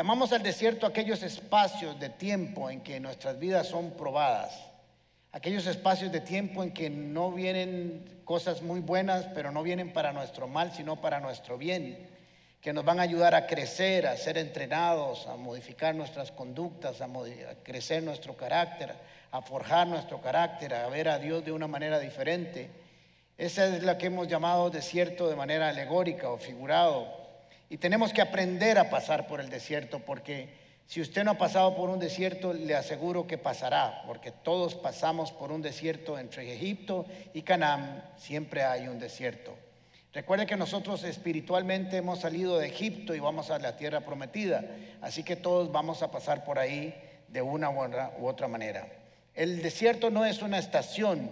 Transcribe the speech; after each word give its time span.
Llamamos 0.00 0.32
al 0.32 0.42
desierto 0.42 0.86
aquellos 0.86 1.22
espacios 1.22 2.00
de 2.00 2.08
tiempo 2.08 2.70
en 2.70 2.80
que 2.80 2.98
nuestras 3.00 3.38
vidas 3.38 3.66
son 3.66 3.90
probadas, 3.90 4.58
aquellos 5.30 5.66
espacios 5.66 6.10
de 6.10 6.22
tiempo 6.22 6.62
en 6.62 6.72
que 6.72 6.88
no 6.88 7.30
vienen 7.32 8.22
cosas 8.24 8.62
muy 8.62 8.80
buenas, 8.80 9.26
pero 9.34 9.52
no 9.52 9.62
vienen 9.62 9.92
para 9.92 10.14
nuestro 10.14 10.48
mal, 10.48 10.72
sino 10.72 11.02
para 11.02 11.20
nuestro 11.20 11.58
bien, 11.58 12.08
que 12.62 12.72
nos 12.72 12.82
van 12.82 12.98
a 12.98 13.02
ayudar 13.02 13.34
a 13.34 13.46
crecer, 13.46 14.06
a 14.06 14.16
ser 14.16 14.38
entrenados, 14.38 15.26
a 15.26 15.36
modificar 15.36 15.94
nuestras 15.94 16.32
conductas, 16.32 17.02
a, 17.02 17.08
crecer 17.62 18.02
nuestro 18.02 18.34
carácter, 18.34 18.94
a 19.32 19.42
forjar 19.42 19.86
nuestro 19.86 20.22
carácter, 20.22 20.72
a 20.72 20.88
ver 20.88 21.10
a 21.10 21.18
Dios 21.18 21.44
de 21.44 21.52
una 21.52 21.68
manera 21.68 21.98
diferente. 21.98 22.70
Esa 23.36 23.66
es 23.66 23.82
la 23.82 23.98
que 23.98 24.06
hemos 24.06 24.28
llamado 24.28 24.70
desierto 24.70 25.28
de 25.28 25.36
manera 25.36 25.68
alegórica 25.68 26.30
o 26.30 26.38
figurado. 26.38 27.19
Y 27.70 27.78
tenemos 27.78 28.12
que 28.12 28.20
aprender 28.20 28.78
a 28.78 28.90
pasar 28.90 29.28
por 29.28 29.40
el 29.40 29.48
desierto, 29.48 30.00
porque 30.00 30.48
si 30.86 31.00
usted 31.00 31.22
no 31.22 31.30
ha 31.30 31.38
pasado 31.38 31.76
por 31.76 31.88
un 31.88 32.00
desierto, 32.00 32.52
le 32.52 32.74
aseguro 32.74 33.28
que 33.28 33.38
pasará, 33.38 34.02
porque 34.08 34.32
todos 34.32 34.74
pasamos 34.74 35.30
por 35.30 35.52
un 35.52 35.62
desierto 35.62 36.18
entre 36.18 36.52
Egipto 36.52 37.06
y 37.32 37.42
Canaán, 37.42 38.04
siempre 38.16 38.64
hay 38.64 38.88
un 38.88 38.98
desierto. 38.98 39.56
Recuerde 40.12 40.46
que 40.46 40.56
nosotros 40.56 41.04
espiritualmente 41.04 41.98
hemos 41.98 42.18
salido 42.18 42.58
de 42.58 42.66
Egipto 42.66 43.14
y 43.14 43.20
vamos 43.20 43.50
a 43.50 43.60
la 43.60 43.76
tierra 43.76 44.00
prometida, 44.00 44.64
así 45.00 45.22
que 45.22 45.36
todos 45.36 45.70
vamos 45.70 46.02
a 46.02 46.10
pasar 46.10 46.42
por 46.42 46.58
ahí 46.58 46.92
de 47.28 47.40
una 47.40 47.70
u 47.70 48.26
otra 48.26 48.48
manera. 48.48 48.88
El 49.32 49.62
desierto 49.62 50.10
no 50.10 50.24
es 50.24 50.42
una 50.42 50.58
estación, 50.58 51.30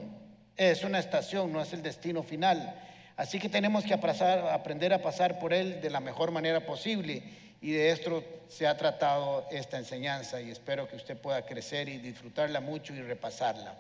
es 0.57 0.84
una 0.84 1.01
estación, 1.01 1.52
no 1.52 1.60
es 1.60 1.73
el 1.73 1.82
destino 1.82 2.23
final. 2.23 2.80
Así 3.18 3.40
que 3.40 3.48
tenemos 3.48 3.84
que 3.84 3.95
aprender 3.95 4.95
a 4.95 5.02
pasar 5.02 5.40
por 5.40 5.52
él 5.52 5.80
de 5.80 5.90
la 5.90 5.98
mejor 5.98 6.30
manera 6.30 6.65
posible 6.65 7.24
y 7.60 7.73
de 7.73 7.90
esto 7.90 8.23
se 8.46 8.65
ha 8.65 8.76
tratado 8.76 9.45
esta 9.51 9.76
enseñanza 9.76 10.40
y 10.40 10.52
espero 10.52 10.87
que 10.87 10.95
usted 10.95 11.18
pueda 11.18 11.45
crecer 11.45 11.88
y 11.88 11.98
disfrutarla 11.98 12.60
mucho 12.60 12.95
y 12.95 13.02
repasarla. 13.02 13.74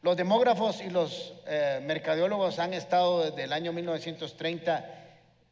Los 0.00 0.16
demógrafos 0.16 0.80
y 0.80 0.88
los 0.88 1.34
eh, 1.46 1.82
mercadeólogos 1.84 2.58
han 2.58 2.72
estado 2.72 3.24
desde 3.24 3.44
el 3.44 3.52
año 3.52 3.74
1930 3.74 4.82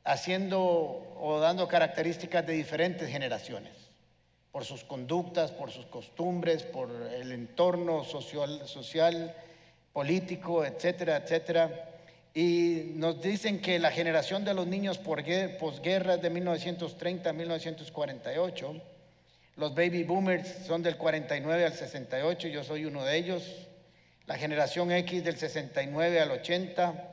haciendo 0.05 0.61
o 1.21 1.39
dando 1.39 1.69
características 1.69 2.47
de 2.47 2.55
diferentes 2.55 3.11
generaciones, 3.11 3.75
por 4.53 4.65
sus 4.65 4.85
conductas, 4.85 5.51
por 5.51 5.71
sus 5.71 5.85
costumbres, 5.85 6.63
por 6.63 6.91
el 6.91 7.31
entorno 7.31 8.05
social, 8.05 8.67
social 8.67 9.37
político, 9.93 10.65
etcétera, 10.65 11.19
etcétera. 11.19 11.92
Y 12.35 12.93
nos 12.95 13.21
dicen 13.21 13.61
que 13.61 13.79
la 13.79 13.91
generación 13.91 14.45
de 14.45 14.55
los 14.55 14.67
niños 14.67 14.99
posguerra 14.99 16.15
es 16.15 16.23
de 16.23 16.31
1930 16.31 17.29
a 17.29 17.33
1948. 17.33 18.83
Los 19.57 19.75
baby 19.75 20.03
boomers 20.05 20.67
son 20.67 20.83
del 20.83 20.97
49 20.97 21.67
al 21.67 21.75
68, 21.75 22.49
yo 22.49 22.65
soy 22.65 22.87
uno 22.87 23.05
de 23.05 23.17
ellos. 23.19 23.69
La 24.27 24.39
generación 24.39 24.91
X 24.93 25.25
del 25.25 25.37
69 25.37 26.21
al 26.21 26.31
80. 26.31 27.09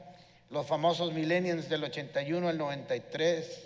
Los 0.51 0.65
famosos 0.65 1.11
millennials 1.11 1.67
del 1.67 1.83
81 1.83 2.47
al 2.47 2.57
93. 2.57 3.65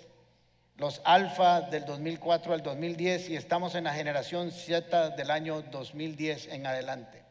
Los 0.78 1.02
alfa 1.06 1.62
del 1.62 1.86
2004 1.86 2.54
al 2.54 2.64
2010 2.64 3.30
y 3.30 3.36
estamos 3.36 3.76
en 3.76 3.84
la 3.84 3.94
generación 3.94 4.52
Z 4.52 5.12
del 5.12 5.30
año 5.30 5.62
2010 5.62 6.48
en 6.48 6.66
adelante. 6.66 7.23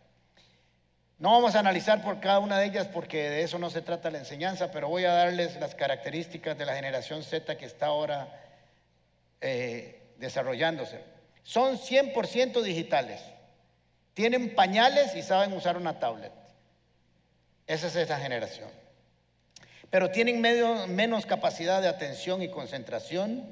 No 1.23 1.31
vamos 1.31 1.55
a 1.55 1.61
analizar 1.61 2.03
por 2.03 2.19
cada 2.19 2.41
una 2.41 2.59
de 2.59 2.67
ellas 2.67 2.89
porque 2.89 3.31
de 3.31 3.43
eso 3.45 3.57
no 3.57 3.71
se 3.71 3.81
trata 3.81 4.11
la 4.11 4.19
enseñanza, 4.19 4.73
pero 4.73 4.89
voy 4.89 5.05
a 5.05 5.13
darles 5.13 5.55
las 5.61 5.77
características 5.77 6.59
de 6.59 6.67
la 6.67 6.75
generación 6.75 7.23
Z 7.23 7.57
que 7.57 7.65
está 7.65 7.87
ahora 7.87 8.41
eh, 9.41 10.03
desarrollándose. 10.19 10.99
Son 11.45 11.79
100% 11.79 12.61
digitales. 12.63 13.21
Tienen 14.15 14.57
pañales 14.57 15.15
y 15.15 15.23
saben 15.23 15.53
usar 15.53 15.77
una 15.77 16.01
tablet. 16.01 16.33
Esa 17.69 17.87
es 17.87 17.95
esa 17.95 18.19
generación. 18.19 18.69
Pero 19.91 20.11
tienen 20.11 20.41
menos 20.41 21.25
capacidad 21.25 21.81
de 21.81 21.87
atención 21.87 22.43
y 22.43 22.49
concentración, 22.49 23.47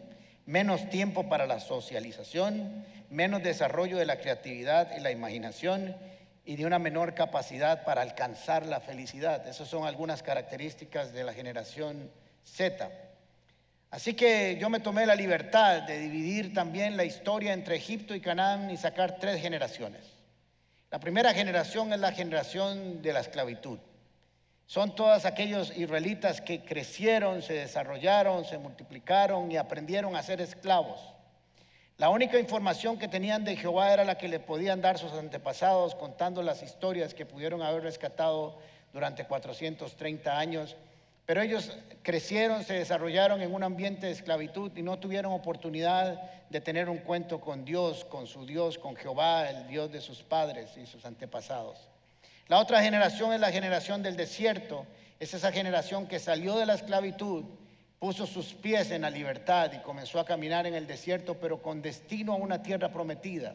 menos 0.45 0.91
tiempo 0.91 1.29
para 1.29 1.47
la 1.47 1.61
socialización, 1.61 2.85
menos 3.11 3.45
desarrollo 3.45 3.97
de 3.97 4.07
la 4.07 4.19
creatividad 4.19 4.97
y 4.97 5.01
la 5.01 5.13
imaginación 5.13 5.95
y 6.45 6.57
de 6.57 6.67
una 6.67 6.79
menor 6.79 7.15
capacidad 7.15 7.85
para 7.85 8.03
alcanzar 8.03 8.67
la 8.67 8.81
felicidad. 8.81 9.47
Esas 9.47 9.69
son 9.69 9.87
algunas 9.87 10.23
características 10.23 11.13
de 11.13 11.25
la 11.25 11.33
generación 11.33 12.11
Z. 12.45 12.91
Así 13.91 14.15
que 14.15 14.57
yo 14.61 14.71
me 14.71 14.81
tomé 14.81 15.05
la 15.05 15.15
libertad 15.15 15.83
de 15.83 15.99
dividir 15.99 16.55
también 16.55 16.97
la 16.97 17.05
historia 17.05 17.53
entre 17.53 17.77
Egipto 17.77 18.15
y 18.15 18.21
Canaán 18.21 18.71
y 18.71 18.77
sacar 18.77 19.19
tres 19.19 19.41
generaciones. 19.43 20.03
La 20.91 21.01
primera 21.01 21.35
generación 21.35 21.93
es 21.93 22.01
la 22.01 22.13
generación 22.13 23.03
de 23.03 23.13
la 23.13 23.21
esclavitud. 23.21 23.79
Son 24.67 24.95
todos 24.95 25.25
aquellos 25.25 25.77
israelitas 25.77 26.41
que 26.41 26.65
crecieron, 26.65 27.43
se 27.43 27.55
desarrollaron, 27.55 28.45
se 28.45 28.59
multiplicaron 28.59 29.51
y 29.51 29.57
aprendieron 29.57 30.15
a 30.15 30.23
ser 30.23 30.41
esclavos. 30.41 31.01
La 32.01 32.09
única 32.09 32.39
información 32.39 32.99
que 32.99 33.09
tenían 33.09 33.45
de 33.45 33.57
Jehová 33.57 33.93
era 33.93 34.07
la 34.07 34.17
que 34.17 34.27
le 34.27 34.41
podían 34.41 34.81
dar 34.81 34.97
sus 34.97 35.13
antepasados, 35.13 35.95
contando 35.95 36.43
las 36.43 36.63
historias 36.63 37.13
que 37.13 37.27
pudieron 37.27 37.61
haber 37.61 37.83
rescatado 37.83 38.57
durante 38.95 39.27
430 39.27 40.39
años. 40.39 40.79
Pero 41.27 41.43
ellos 41.43 41.77
crecieron, 42.03 42.65
se 42.65 42.73
desarrollaron 42.73 43.43
en 43.43 43.53
un 43.53 43.63
ambiente 43.63 44.07
de 44.07 44.13
esclavitud 44.13 44.73
y 44.75 44.81
no 44.81 44.99
tuvieron 44.99 45.35
oportunidad 45.35 46.19
de 46.49 46.63
tener 46.63 46.89
un 46.89 47.01
cuento 47.01 47.39
con 47.39 47.67
Dios, 47.67 48.07
con 48.07 48.27
su 48.27 48.47
Dios, 48.47 48.79
con 48.79 48.97
Jehová, 48.97 49.51
el 49.51 49.69
Dios 49.69 49.93
de 49.93 50.01
sus 50.01 50.23
padres 50.23 50.79
y 50.79 50.87
sus 50.87 51.05
antepasados. 51.05 51.91
La 52.49 52.61
otra 52.61 52.83
generación 52.83 53.35
es 53.35 53.41
la 53.41 53.53
generación 53.53 54.03
del 54.03 54.17
desierto. 54.17 54.87
Es 55.19 55.35
esa 55.35 55.53
generación 55.53 56.07
que 56.07 56.19
salió 56.19 56.57
de 56.57 56.65
la 56.65 56.73
esclavitud 56.77 57.45
puso 58.01 58.27
sus 58.27 58.55
pies 58.55 58.91
en 58.91 59.03
la 59.03 59.11
libertad 59.11 59.71
y 59.75 59.79
comenzó 59.81 60.19
a 60.19 60.25
caminar 60.25 60.67
en 60.67 60.75
el 60.75 60.87
desierto, 60.87 61.35
pero 61.35 61.61
con 61.61 61.83
destino 61.83 62.33
a 62.33 62.37
una 62.37 62.63
tierra 62.63 62.91
prometida. 62.91 63.55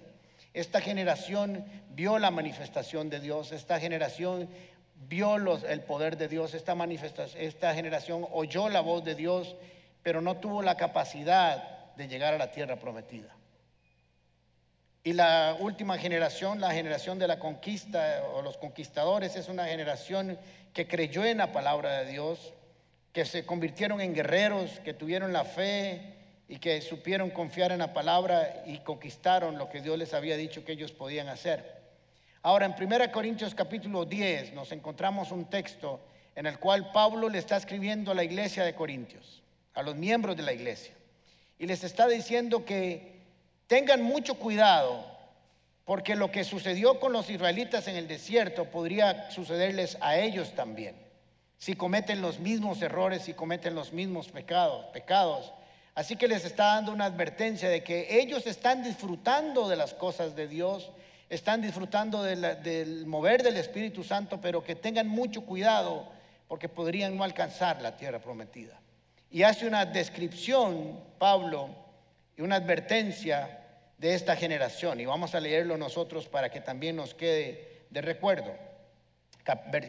Esta 0.53 0.79
generación 0.79 1.65
vio 1.89 2.19
la 2.19 2.29
manifestación 2.29 3.09
de 3.09 3.19
Dios, 3.19 3.51
esta 3.51 3.79
generación 3.79 4.47
vio 5.09 5.35
el 5.35 5.81
poder 5.81 6.15
de 6.15 6.27
Dios, 6.27 6.53
esta, 6.53 6.75
esta 7.37 7.73
generación 7.73 8.25
oyó 8.31 8.69
la 8.69 8.81
voz 8.81 9.03
de 9.03 9.15
Dios, 9.15 9.55
pero 10.03 10.21
no 10.21 10.37
tuvo 10.37 10.61
la 10.61 10.77
capacidad 10.77 11.93
de 11.95 12.07
llegar 12.07 12.35
a 12.35 12.37
la 12.37 12.51
tierra 12.51 12.75
prometida. 12.77 13.35
Y 15.03 15.13
la 15.13 15.57
última 15.59 15.97
generación, 15.97 16.61
la 16.61 16.71
generación 16.71 17.17
de 17.17 17.27
la 17.27 17.39
conquista 17.39 18.23
o 18.35 18.43
los 18.43 18.57
conquistadores, 18.57 19.35
es 19.35 19.49
una 19.49 19.65
generación 19.65 20.37
que 20.71 20.87
creyó 20.87 21.25
en 21.25 21.39
la 21.39 21.51
palabra 21.51 21.99
de 21.99 22.11
Dios, 22.11 22.53
que 23.15 23.23
se 23.23 23.45
convirtieron 23.45 24.01
en 24.01 24.13
guerreros, 24.13 24.81
que 24.81 24.93
tuvieron 24.93 25.31
la 25.31 25.45
fe 25.45 26.01
y 26.49 26.57
que 26.57 26.81
supieron 26.81 27.29
confiar 27.29 27.71
en 27.71 27.79
la 27.79 27.93
palabra 27.93 28.63
y 28.65 28.79
conquistaron 28.79 29.57
lo 29.57 29.69
que 29.69 29.79
Dios 29.79 29.97
les 29.97 30.13
había 30.13 30.35
dicho 30.35 30.65
que 30.65 30.73
ellos 30.73 30.91
podían 30.91 31.29
hacer. 31.29 31.77
Ahora, 32.41 32.65
en 32.65 32.75
1 32.77 33.11
Corintios 33.13 33.55
capítulo 33.55 34.03
10 34.03 34.51
nos 34.51 34.73
encontramos 34.73 35.31
un 35.31 35.49
texto 35.49 36.01
en 36.35 36.45
el 36.45 36.59
cual 36.59 36.91
Pablo 36.91 37.29
le 37.29 37.37
está 37.37 37.55
escribiendo 37.55 38.11
a 38.11 38.15
la 38.15 38.25
iglesia 38.25 38.65
de 38.65 38.75
Corintios, 38.75 39.41
a 39.75 39.81
los 39.81 39.95
miembros 39.95 40.35
de 40.35 40.43
la 40.43 40.51
iglesia, 40.51 40.93
y 41.57 41.67
les 41.67 41.85
está 41.85 42.09
diciendo 42.09 42.65
que 42.65 43.21
tengan 43.67 44.03
mucho 44.03 44.35
cuidado 44.35 45.05
porque 45.85 46.17
lo 46.17 46.31
que 46.31 46.43
sucedió 46.43 46.99
con 46.99 47.13
los 47.13 47.29
israelitas 47.29 47.87
en 47.87 47.95
el 47.95 48.09
desierto 48.09 48.65
podría 48.65 49.31
sucederles 49.31 49.97
a 50.01 50.17
ellos 50.17 50.53
también 50.53 51.04
si 51.57 51.75
cometen 51.75 52.21
los 52.21 52.39
mismos 52.39 52.81
errores, 52.81 53.23
si 53.23 53.33
cometen 53.33 53.75
los 53.75 53.93
mismos 53.93 54.29
pecados, 54.29 54.85
pecados. 54.87 55.53
Así 55.93 56.15
que 56.15 56.27
les 56.27 56.43
está 56.45 56.75
dando 56.75 56.91
una 56.91 57.05
advertencia 57.05 57.69
de 57.69 57.83
que 57.83 58.19
ellos 58.19 58.45
están 58.47 58.83
disfrutando 58.83 59.69
de 59.69 59.77
las 59.77 59.93
cosas 59.93 60.35
de 60.35 60.47
Dios, 60.47 60.91
están 61.29 61.61
disfrutando 61.61 62.21
del 62.21 63.05
mover 63.05 63.41
del 63.43 63.57
Espíritu 63.57 64.03
Santo, 64.03 64.39
pero 64.41 64.63
que 64.63 64.75
tengan 64.75 65.07
mucho 65.07 65.45
cuidado 65.45 66.11
porque 66.47 66.69
podrían 66.69 67.15
no 67.17 67.23
alcanzar 67.23 67.81
la 67.81 67.95
tierra 67.97 68.19
prometida. 68.19 68.79
Y 69.31 69.43
hace 69.43 69.67
una 69.67 69.85
descripción, 69.85 70.99
Pablo, 71.17 71.69
y 72.37 72.41
una 72.41 72.57
advertencia 72.57 73.61
de 73.97 74.13
esta 74.13 74.35
generación. 74.35 74.99
Y 74.99 75.05
vamos 75.05 75.33
a 75.33 75.39
leerlo 75.39 75.77
nosotros 75.77 76.27
para 76.27 76.49
que 76.49 76.61
también 76.61 76.97
nos 76.97 77.15
quede 77.15 77.85
de 77.89 78.01
recuerdo 78.01 78.53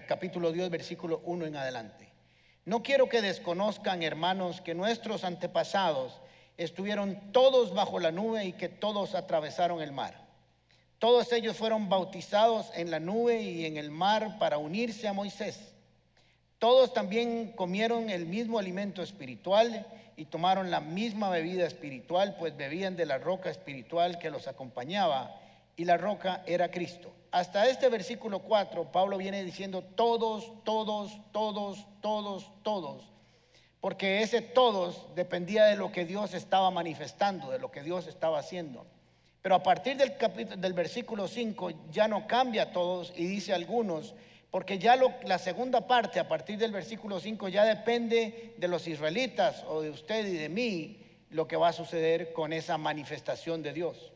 capítulo 0.07 0.53
10, 0.53 0.71
versículo 0.71 1.23
1 1.25 1.47
en 1.47 1.57
adelante. 1.57 2.09
No 2.65 2.83
quiero 2.83 3.09
que 3.09 3.23
desconozcan, 3.23 4.03
hermanos, 4.03 4.61
que 4.61 4.75
nuestros 4.75 5.25
antepasados 5.25 6.21
estuvieron 6.57 7.33
todos 7.33 7.75
bajo 7.75 7.99
la 7.99 8.13
nube 8.13 8.45
y 8.45 8.53
que 8.53 8.69
todos 8.69 9.15
atravesaron 9.15 9.81
el 9.81 9.93
mar. 9.93 10.27
Todos 10.99 11.33
ellos 11.33 11.57
fueron 11.57 11.89
bautizados 11.89 12.71
en 12.75 12.91
la 12.91 13.01
nube 13.01 13.43
y 13.43 13.67
en 13.67 13.77
el 13.77 13.91
mar 13.91 14.39
para 14.39 14.59
unirse 14.59 15.09
a 15.09 15.13
Moisés. 15.13 15.75
Todos 16.59 16.95
también 16.95 17.53
comieron 17.53 18.09
el 18.09 18.27
mismo 18.27 18.59
alimento 18.59 19.03
espiritual 19.03 19.87
y 20.17 20.25
tomaron 20.25 20.71
la 20.71 20.81
misma 20.81 21.29
bebida 21.29 21.67
espiritual, 21.67 22.37
pues 22.39 22.57
bebían 22.57 22.97
de 22.97 23.05
la 23.05 23.19
roca 23.19 23.51
espiritual 23.51 24.19
que 24.19 24.31
los 24.31 24.49
acompañaba 24.49 25.39
y 25.77 25.85
la 25.85 25.99
roca 25.99 26.43
era 26.47 26.71
Cristo. 26.71 27.13
Hasta 27.37 27.69
este 27.69 27.91
versículo 27.91 28.39
4, 28.39 28.91
Pablo 28.91 29.19
viene 29.19 29.45
diciendo 29.45 29.83
todos, 29.83 30.51
todos, 30.65 31.21
todos, 31.33 31.87
todos, 32.01 32.51
todos, 32.63 33.13
porque 33.79 34.23
ese 34.23 34.41
todos 34.41 35.05
dependía 35.15 35.67
de 35.67 35.77
lo 35.77 35.93
que 35.93 36.07
Dios 36.07 36.33
estaba 36.33 36.71
manifestando, 36.71 37.51
de 37.51 37.59
lo 37.59 37.71
que 37.71 37.83
Dios 37.83 38.07
estaba 38.07 38.39
haciendo. 38.39 38.87
Pero 39.43 39.55
a 39.55 39.63
partir 39.63 39.99
del, 39.99 40.17
capítulo, 40.17 40.57
del 40.57 40.73
versículo 40.73 41.29
5 41.29 41.91
ya 41.91 42.09
no 42.09 42.27
cambia 42.27 42.73
todos 42.73 43.13
y 43.15 43.27
dice 43.27 43.53
algunos, 43.53 44.15
porque 44.51 44.79
ya 44.79 44.97
la 44.97 45.39
segunda 45.39 45.87
parte, 45.87 46.19
a 46.19 46.29
partir 46.29 46.57
del 46.57 46.73
versículo 46.73 47.21
5, 47.21 47.49
ya 47.49 47.67
depende 47.67 48.55
de 48.57 48.67
los 48.67 48.89
israelitas 48.89 49.63
o 49.69 49.83
de 49.83 49.91
usted 49.91 50.27
y 50.27 50.39
de 50.39 50.49
mí 50.49 51.05
lo 51.29 51.47
que 51.47 51.57
va 51.57 51.69
a 51.69 51.75
suceder 51.75 52.33
con 52.33 52.55
esa 52.55 52.79
manifestación 52.79 53.63
de 53.63 53.75
Dios. 53.75 54.15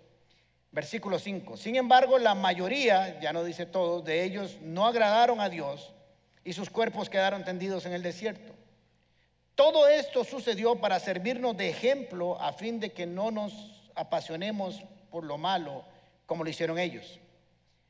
Versículo 0.73 1.19
5. 1.19 1.57
Sin 1.57 1.77
embargo, 1.77 2.19
la 2.19 2.35
mayoría, 2.35 3.19
ya 3.21 3.33
no 3.33 3.43
dice 3.43 3.67
todos, 3.67 4.05
de 4.05 4.25
ellos 4.25 4.59
no 4.63 4.87
agradaron 4.87 5.41
a 5.41 5.49
Dios 5.49 5.93
y 6.45 6.53
sus 6.53 6.71
cuerpos 6.71 7.11
quedaron 7.11 7.45
tendidos 7.45 7.87
en 7.87 7.93
el 7.93 8.03
desierto. 8.03 8.55
Todo 9.55 9.89
esto 9.89 10.25
sucedió 10.25 10.77
para 10.77 11.01
servirnos 11.01 11.57
de 11.57 11.69
ejemplo 11.69 12.41
a 12.41 12.53
fin 12.53 12.81
de 12.81 12.93
que 12.93 13.07
no 13.07 13.31
nos 13.31 13.91
apasionemos 13.95 14.83
por 15.11 15.25
lo 15.25 15.37
malo 15.37 15.85
como 16.25 16.45
lo 16.45 16.51
hicieron 16.51 16.79
ellos. 16.79 17.19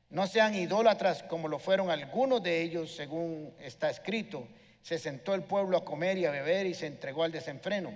No 0.08 0.26
sean 0.26 0.54
idólatras 0.54 1.22
como 1.22 1.46
lo 1.46 1.58
fueron 1.58 1.90
algunos 1.90 2.42
de 2.42 2.62
ellos, 2.62 2.96
según 2.96 3.54
está 3.60 3.90
escrito. 3.90 4.48
Se 4.82 4.98
sentó 4.98 5.34
el 5.34 5.44
pueblo 5.44 5.76
a 5.76 5.84
comer 5.84 6.18
y 6.18 6.24
a 6.24 6.30
beber 6.30 6.66
y 6.66 6.74
se 6.74 6.86
entregó 6.86 7.22
al 7.22 7.30
desenfreno. 7.30 7.94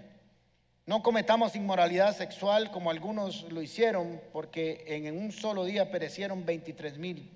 No 0.87 1.03
cometamos 1.03 1.57
inmoralidad 1.57 2.15
sexual 2.15 2.71
como 2.71 2.91
algunos 2.91 3.51
lo 3.51 3.63
hicieron, 3.63 4.21
porque 4.33 4.85
en 4.87 5.17
un 5.17 5.33
solo 5.33 5.65
día 5.65 5.91
perecieron 5.91 6.45
23 6.45 6.99
mil. 6.99 7.33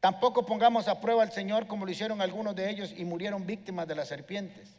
Tampoco 0.00 0.44
pongamos 0.44 0.86
a 0.86 1.00
prueba 1.00 1.22
al 1.22 1.32
Señor 1.32 1.66
como 1.66 1.86
lo 1.86 1.92
hicieron 1.92 2.20
algunos 2.20 2.54
de 2.54 2.68
ellos 2.68 2.92
y 2.94 3.04
murieron 3.06 3.46
víctimas 3.46 3.88
de 3.88 3.94
las 3.94 4.08
serpientes. 4.08 4.76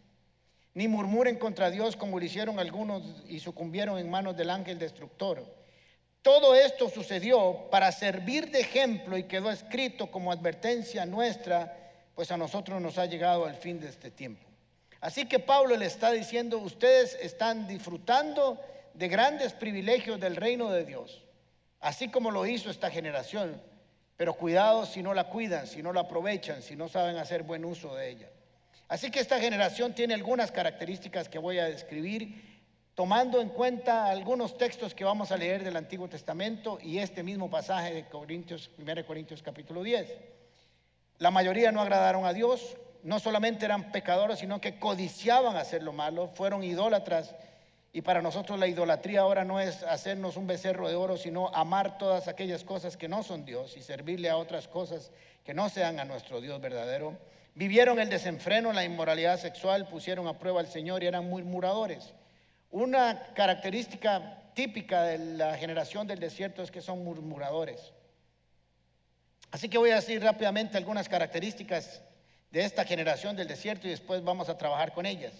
Ni 0.75 0.87
murmuren 0.87 1.37
contra 1.37 1.71
Dios 1.71 1.95
como 1.95 2.19
lo 2.19 2.25
hicieron 2.25 2.59
algunos 2.59 3.23
y 3.27 3.39
sucumbieron 3.39 3.97
en 3.97 4.09
manos 4.09 4.37
del 4.37 4.51
ángel 4.51 4.77
destructor. 4.77 5.43
Todo 6.21 6.53
esto 6.53 6.89
sucedió 6.89 7.69
para 7.71 7.91
servir 7.91 8.51
de 8.51 8.59
ejemplo 8.59 9.17
y 9.17 9.23
quedó 9.23 9.49
escrito 9.49 10.11
como 10.11 10.31
advertencia 10.31 11.05
nuestra, 11.07 11.75
pues 12.13 12.31
a 12.31 12.37
nosotros 12.37 12.79
nos 12.81 12.99
ha 12.99 13.07
llegado 13.07 13.47
el 13.47 13.55
fin 13.55 13.79
de 13.79 13.89
este 13.89 14.11
tiempo. 14.11 14.52
Así 15.03 15.25
que 15.25 15.37
Pablo 15.37 15.75
le 15.75 15.85
está 15.85 16.11
diciendo, 16.11 16.59
ustedes 16.59 17.17
están 17.21 17.67
disfrutando 17.67 18.57
de 18.93 19.09
grandes 19.09 19.51
privilegios 19.51 20.17
del 20.17 20.37
reino 20.37 20.69
de 20.69 20.85
Dios, 20.85 21.21
así 21.81 22.07
como 22.07 22.31
lo 22.31 22.45
hizo 22.45 22.69
esta 22.69 22.89
generación, 22.89 23.61
pero 24.15 24.35
cuidado 24.35 24.85
si 24.85 25.03
no 25.03 25.13
la 25.13 25.25
cuidan, 25.25 25.67
si 25.67 25.83
no 25.83 25.91
la 25.91 26.01
aprovechan, 26.01 26.61
si 26.61 26.77
no 26.77 26.87
saben 26.87 27.17
hacer 27.17 27.43
buen 27.43 27.65
uso 27.65 27.93
de 27.95 28.11
ella. 28.11 28.29
Así 28.87 29.11
que 29.11 29.19
esta 29.19 29.41
generación 29.41 29.93
tiene 29.93 30.13
algunas 30.13 30.53
características 30.53 31.27
que 31.27 31.37
voy 31.37 31.59
a 31.59 31.65
describir, 31.65 32.63
tomando 32.95 33.41
en 33.41 33.49
cuenta 33.49 34.05
algunos 34.05 34.57
textos 34.57 34.95
que 34.95 35.03
vamos 35.03 35.33
a 35.33 35.37
leer 35.37 35.65
del 35.65 35.75
Antiguo 35.75 36.07
Testamento 36.07 36.79
y 36.81 36.99
este 36.99 37.23
mismo 37.23 37.49
pasaje 37.49 37.93
de 37.93 38.05
Corintios, 38.07 38.71
1 38.77 39.05
Corintios 39.05 39.43
capítulo 39.43 39.83
10. 39.83 40.07
La 41.17 41.29
mayoría 41.29 41.73
no 41.73 41.81
agradaron 41.81 42.25
a 42.25 42.31
Dios, 42.31 42.77
no 43.03 43.19
solamente 43.19 43.65
eran 43.65 43.91
pecadores, 43.91 44.39
sino 44.39 44.61
que 44.61 44.79
codiciaban 44.79 45.57
hacer 45.57 45.83
lo 45.83 45.93
malo, 45.93 46.29
fueron 46.29 46.63
idólatras. 46.63 47.35
Y 47.91 48.01
para 48.01 48.21
nosotros 48.21 48.57
la 48.57 48.67
idolatría 48.67 49.21
ahora 49.21 49.43
no 49.43 49.59
es 49.59 49.83
hacernos 49.83 50.37
un 50.37 50.47
becerro 50.47 50.87
de 50.87 50.95
oro, 50.95 51.17
sino 51.17 51.49
amar 51.53 51.97
todas 51.97 52.27
aquellas 52.27 52.63
cosas 52.63 52.97
que 52.97 53.07
no 53.07 53.21
son 53.21 53.45
Dios 53.45 53.77
y 53.77 53.83
servirle 53.83 54.29
a 54.29 54.37
otras 54.37 54.67
cosas 54.67 55.11
que 55.43 55.53
no 55.53 55.69
sean 55.69 55.99
a 55.99 56.05
nuestro 56.05 56.41
Dios 56.41 56.59
verdadero. 56.59 57.17
Vivieron 57.55 57.99
el 57.99 58.09
desenfreno, 58.09 58.73
la 58.73 58.83
inmoralidad 58.83 59.39
sexual, 59.39 59.87
pusieron 59.87 60.27
a 60.27 60.39
prueba 60.39 60.61
al 60.61 60.67
Señor 60.67 61.03
y 61.03 61.07
eran 61.07 61.29
murmuradores. 61.29 62.13
Una 62.71 63.27
característica 63.35 64.41
típica 64.55 65.03
de 65.03 65.19
la 65.19 65.55
generación 65.57 66.07
del 66.07 66.19
desierto 66.19 66.63
es 66.63 66.71
que 66.71 66.81
son 66.81 67.03
murmuradores. 67.03 67.93
Así 69.51 69.69
que 69.69 69.77
voy 69.77 69.91
a 69.91 69.95
decir 69.95 70.23
rápidamente 70.23 70.77
algunas 70.77 71.07
características 71.07 72.01
de 72.53 72.63
esta 72.63 72.85
generación 72.85 73.35
del 73.35 73.47
desierto 73.47 73.87
y 73.87 73.89
después 73.89 74.23
vamos 74.23 74.47
a 74.47 74.59
trabajar 74.59 74.93
con 74.93 75.07
ellas. 75.07 75.33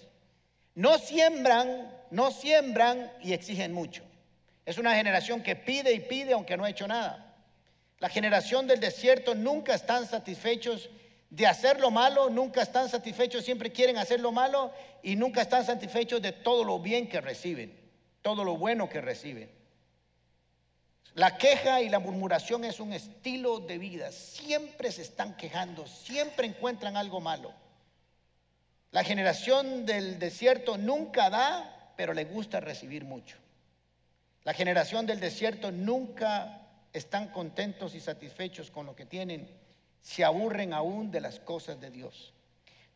No 0.74 0.98
siembran, 0.98 1.88
no 2.10 2.32
siembran 2.32 3.08
y 3.22 3.32
exigen 3.32 3.72
mucho. 3.72 4.02
Es 4.66 4.78
una 4.78 4.96
generación 4.96 5.40
que 5.40 5.54
pide 5.54 5.92
y 5.92 6.00
pide 6.00 6.32
aunque 6.32 6.56
no 6.56 6.64
ha 6.64 6.70
hecho 6.70 6.88
nada. 6.88 7.36
La 8.00 8.08
generación 8.08 8.66
del 8.66 8.80
desierto 8.80 9.36
nunca 9.36 9.74
están 9.76 10.08
satisfechos 10.08 10.90
de 11.30 11.46
hacer 11.46 11.78
lo 11.78 11.92
malo, 11.92 12.30
nunca 12.30 12.62
están 12.62 12.88
satisfechos, 12.88 13.44
siempre 13.44 13.70
quieren 13.70 13.96
hacer 13.96 14.18
lo 14.18 14.32
malo 14.32 14.72
y 15.00 15.14
nunca 15.14 15.42
están 15.42 15.64
satisfechos 15.64 16.20
de 16.20 16.32
todo 16.32 16.64
lo 16.64 16.80
bien 16.80 17.08
que 17.08 17.20
reciben, 17.20 17.78
todo 18.22 18.42
lo 18.42 18.56
bueno 18.56 18.88
que 18.88 19.00
reciben. 19.00 19.48
La 21.14 21.38
queja 21.38 21.80
y 21.80 21.88
la 21.88 22.00
murmuración 22.00 22.64
es 22.64 22.80
un 22.80 22.92
estilo 22.92 23.60
de 23.60 23.78
vida. 23.78 24.10
Siempre 24.10 24.90
se 24.90 25.02
están 25.02 25.36
quejando, 25.36 25.86
siempre 25.86 26.46
encuentran 26.46 26.96
algo 26.96 27.20
malo. 27.20 27.52
La 28.90 29.04
generación 29.04 29.86
del 29.86 30.18
desierto 30.18 30.76
nunca 30.76 31.30
da, 31.30 31.92
pero 31.96 32.14
le 32.14 32.24
gusta 32.24 32.58
recibir 32.58 33.04
mucho. 33.04 33.36
La 34.42 34.54
generación 34.54 35.06
del 35.06 35.20
desierto 35.20 35.70
nunca 35.70 36.62
están 36.92 37.28
contentos 37.28 37.94
y 37.94 38.00
satisfechos 38.00 38.72
con 38.72 38.86
lo 38.86 38.96
que 38.96 39.06
tienen, 39.06 39.48
se 40.00 40.24
aburren 40.24 40.72
aún 40.72 41.10
de 41.12 41.20
las 41.20 41.38
cosas 41.38 41.80
de 41.80 41.90
Dios. 41.90 42.34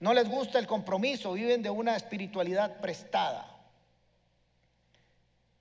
No 0.01 0.13
les 0.13 0.29
gusta 0.29 0.59
el 0.59 0.67
compromiso, 0.67 1.33
viven 1.33 1.63
de 1.63 1.71
una 1.71 1.97
espiritualidad 1.97 2.81
prestada. 2.81 3.57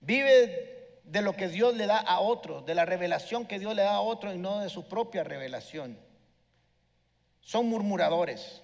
Vive 0.01 0.76
de 1.07 1.21
lo 1.21 1.35
que 1.35 1.47
Dios 1.47 1.75
le 1.75 1.85
da 1.85 1.99
a 1.99 2.19
otro, 2.19 2.61
de 2.61 2.75
la 2.75 2.85
revelación 2.85 3.45
que 3.45 3.59
Dios 3.59 3.73
le 3.75 3.83
da 3.83 3.95
a 3.95 4.01
otro 4.01 4.33
y 4.33 4.37
no 4.37 4.59
de 4.59 4.69
su 4.69 4.87
propia 4.87 5.23
revelación. 5.23 5.97
Son 7.39 7.67
murmuradores, 7.67 8.61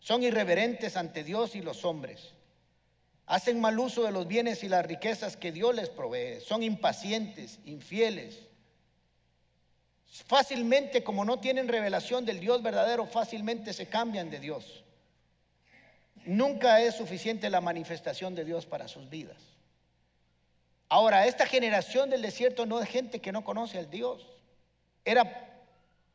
son 0.00 0.22
irreverentes 0.24 0.96
ante 0.96 1.22
Dios 1.22 1.54
y 1.54 1.62
los 1.62 1.84
hombres. 1.84 2.34
Hacen 3.26 3.60
mal 3.60 3.78
uso 3.78 4.02
de 4.02 4.10
los 4.10 4.26
bienes 4.26 4.64
y 4.64 4.68
las 4.68 4.84
riquezas 4.84 5.36
que 5.36 5.52
Dios 5.52 5.72
les 5.72 5.88
provee. 5.88 6.40
Son 6.40 6.64
impacientes, 6.64 7.60
infieles. 7.64 8.40
Fácilmente, 10.26 11.04
como 11.04 11.24
no 11.24 11.38
tienen 11.38 11.68
revelación 11.68 12.24
del 12.24 12.40
Dios 12.40 12.60
verdadero, 12.62 13.06
fácilmente 13.06 13.72
se 13.72 13.86
cambian 13.86 14.28
de 14.28 14.40
Dios. 14.40 14.82
Nunca 16.24 16.82
es 16.82 16.96
suficiente 16.96 17.48
la 17.48 17.60
manifestación 17.60 18.34
de 18.34 18.44
Dios 18.44 18.66
para 18.66 18.88
sus 18.88 19.08
vidas. 19.08 19.49
Ahora, 20.90 21.26
esta 21.26 21.46
generación 21.46 22.10
del 22.10 22.20
desierto 22.20 22.66
no 22.66 22.80
es 22.80 22.88
gente 22.88 23.20
que 23.20 23.30
no 23.30 23.44
conoce 23.44 23.78
al 23.78 23.88
Dios. 23.88 24.26
Era 25.04 25.62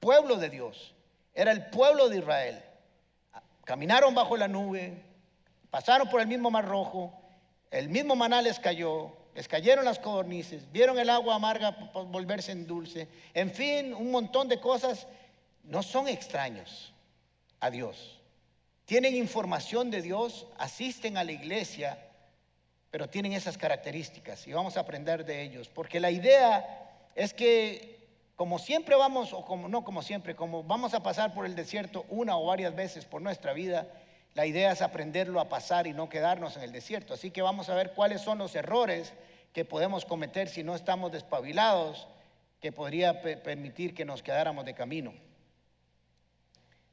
pueblo 0.01 0.35
de 0.35 0.49
Dios. 0.49 0.93
Era 1.33 1.53
el 1.53 1.67
pueblo 1.67 2.09
de 2.09 2.17
Israel. 2.17 2.61
Caminaron 3.63 4.13
bajo 4.13 4.37
la 4.37 4.49
nube, 4.49 5.01
pasaron 5.71 6.09
por 6.09 6.21
el 6.21 6.27
mismo 6.27 6.51
mar 6.51 6.67
rojo, 6.67 7.13
el 7.71 7.89
mismo 7.89 8.15
maná 8.15 8.41
les 8.41 8.59
cayó, 8.59 9.11
les 9.33 9.47
cayeron 9.47 9.85
las 9.85 9.97
codornices, 9.97 10.71
vieron 10.71 10.99
el 10.99 11.09
agua 11.09 11.35
amarga 11.35 11.71
volverse 11.93 12.51
en 12.51 12.67
dulce. 12.67 13.07
En 13.33 13.51
fin, 13.51 13.93
un 13.93 14.11
montón 14.11 14.49
de 14.49 14.59
cosas 14.59 15.07
no 15.63 15.81
son 15.83 16.07
extraños 16.07 16.93
a 17.59 17.71
Dios. 17.71 18.19
Tienen 18.85 19.15
información 19.15 19.89
de 19.89 20.01
Dios, 20.01 20.45
asisten 20.57 21.17
a 21.17 21.23
la 21.23 21.31
iglesia, 21.31 21.97
pero 22.95 23.09
tienen 23.09 23.33
esas 23.33 23.57
características 23.57 24.47
y 24.47 24.53
vamos 24.53 24.77
a 24.77 24.79
aprender 24.79 25.25
de 25.25 25.41
ellos, 25.41 25.67
porque 25.67 25.99
la 25.99 26.11
idea 26.11 26.93
es 27.13 27.33
que 27.33 28.07
como 28.37 28.57
siempre 28.57 28.95
vamos, 28.95 29.33
o 29.33 29.43
como 29.43 29.67
no 29.67 29.83
como 29.83 30.01
siempre, 30.01 30.33
como 30.33 30.63
vamos 30.63 30.93
a 30.93 31.03
pasar 31.03 31.33
por 31.33 31.45
el 31.45 31.55
desierto 31.55 32.05
una 32.07 32.37
o 32.37 32.45
varias 32.45 32.73
veces 32.73 33.03
por 33.03 33.21
nuestra 33.21 33.51
vida, 33.51 33.85
la 34.33 34.45
idea 34.45 34.71
es 34.71 34.81
aprenderlo 34.81 35.41
a 35.41 35.49
pasar 35.49 35.87
y 35.87 35.91
no 35.91 36.07
quedarnos 36.07 36.55
en 36.55 36.63
el 36.63 36.71
desierto. 36.71 37.13
Así 37.13 37.31
que 37.31 37.41
vamos 37.41 37.67
a 37.67 37.75
ver 37.75 37.91
cuáles 37.91 38.21
son 38.21 38.37
los 38.37 38.55
errores 38.55 39.11
que 39.51 39.65
podemos 39.65 40.05
cometer 40.05 40.47
si 40.47 40.63
no 40.63 40.73
estamos 40.73 41.11
despabilados, 41.11 42.07
que 42.61 42.71
podría 42.71 43.21
permitir 43.21 43.93
que 43.93 44.05
nos 44.05 44.23
quedáramos 44.23 44.63
de 44.63 44.73
camino. 44.73 45.13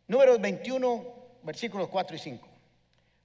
Números 0.08 0.40
21, 0.40 1.04
versículos 1.44 1.86
4 1.86 2.16
y 2.16 2.18
5. 2.18 2.51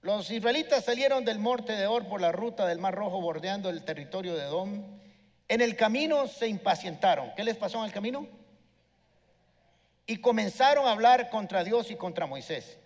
Los 0.02 0.30
israelitas 0.32 0.86
salieron 0.86 1.26
del 1.26 1.40
monte 1.40 1.74
de 1.74 1.88
Or 1.88 2.08
por 2.08 2.22
la 2.22 2.32
ruta 2.32 2.66
del 2.66 2.80
Mar 2.80 2.96
Rojo 2.96 3.20
bordeando 3.20 3.70
el 3.70 3.84
territorio 3.84 4.36
de 4.36 4.44
Edom. 4.44 4.84
En 5.48 5.62
el 5.62 5.76
camino 5.76 6.28
se 6.28 6.48
impacientaron. 6.48 7.32
¿Qué 7.36 7.44
les 7.44 7.58
pasó 7.58 7.80
en 7.80 7.86
el 7.86 7.92
camino? 7.92 8.28
Y 10.06 10.18
comenzaron 10.18 10.88
a 10.88 10.92
hablar 10.92 11.30
contra 11.30 11.64
Dios 11.64 11.92
y 11.92 11.96
contra 11.96 12.26
Moisés. 12.26 12.78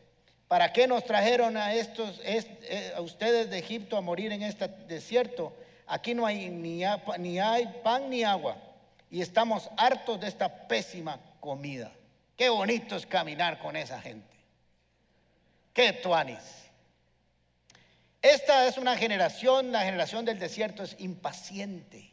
¿Para 0.48 0.74
qué 0.74 0.88
nos 0.88 1.06
trajeron 1.06 1.56
a 1.58 1.74
estos 1.74 2.20
eh, 2.24 2.94
a 2.96 3.02
ustedes 3.02 3.50
de 3.50 3.60
Egipto 3.60 3.98
a 3.98 4.02
morir 4.02 4.32
en 4.32 4.44
este 4.44 4.68
desierto? 4.88 5.54
Aquí 5.88 6.14
no 6.14 6.26
hay 6.26 6.50
ni, 6.50 6.84
ni 7.20 7.40
hay 7.40 7.82
pan 7.84 8.10
ni 8.10 8.24
agua 8.24 8.58
y 9.12 9.22
estamos 9.22 9.70
hartos 9.78 10.20
de 10.20 10.28
esta 10.28 10.68
pésima 10.68 11.20
comida. 11.40 11.92
Qué 12.38 12.50
bonito 12.50 12.96
es 12.96 13.06
caminar 13.06 13.60
con 13.60 13.76
esa 13.76 14.02
gente. 14.02 14.34
Qué 15.74 15.94
tuanis. 15.94 16.61
Esta 18.22 18.68
es 18.68 18.78
una 18.78 18.98
generación, 18.98 19.72
la 19.72 19.84
generación 19.84 20.26
del 20.26 20.38
desierto 20.38 20.84
es 20.84 20.96
impaciente. 21.00 22.12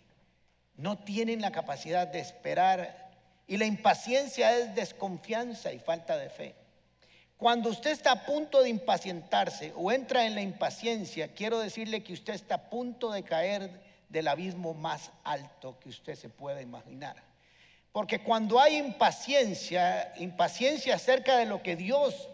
No 0.76 0.96
tienen 0.96 1.42
la 1.42 1.52
capacidad 1.52 2.06
de 2.06 2.20
esperar 2.20 3.10
y 3.46 3.58
la 3.58 3.66
impaciencia 3.66 4.56
es 4.56 4.74
desconfianza 4.74 5.72
y 5.72 5.78
falta 5.78 6.16
de 6.16 6.30
fe. 6.30 6.54
Cuando 7.36 7.70
usted 7.70 7.90
está 7.90 8.12
a 8.12 8.24
punto 8.24 8.62
de 8.62 8.70
impacientarse 8.70 9.72
o 9.76 9.92
entra 9.92 10.24
en 10.24 10.34
la 10.34 10.40
impaciencia, 10.40 11.34
quiero 11.34 11.58
decirle 11.58 12.02
que 12.02 12.14
usted 12.14 12.32
está 12.32 12.54
a 12.56 12.70
punto 12.70 13.12
de 13.12 13.22
caer 13.22 13.70
del 14.08 14.28
abismo 14.28 14.74
más 14.74 15.10
alto 15.24 15.78
que 15.78 15.90
usted 15.90 16.14
se 16.14 16.30
pueda 16.30 16.62
imaginar. 16.62 17.16
Porque 17.92 18.22
cuando 18.22 18.60
hay 18.60 18.76
impaciencia, 18.76 20.14
impaciencia 20.16 20.94
acerca 20.94 21.36
de 21.36 21.46
lo 21.46 21.62
que 21.62 21.76
Dios 21.76 22.28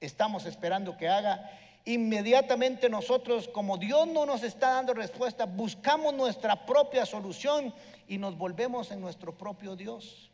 estamos 0.00 0.44
esperando 0.44 0.96
que 0.96 1.08
haga, 1.08 1.50
inmediatamente 1.84 2.88
nosotros, 2.88 3.48
como 3.48 3.76
Dios 3.76 4.06
no 4.08 4.24
nos 4.24 4.42
está 4.42 4.70
dando 4.70 4.94
respuesta, 4.94 5.44
buscamos 5.44 6.14
nuestra 6.14 6.64
propia 6.64 7.04
solución 7.04 7.74
y 8.08 8.18
nos 8.18 8.36
volvemos 8.36 8.90
en 8.90 9.00
nuestro 9.00 9.36
propio 9.36 9.76
Dios, 9.76 10.30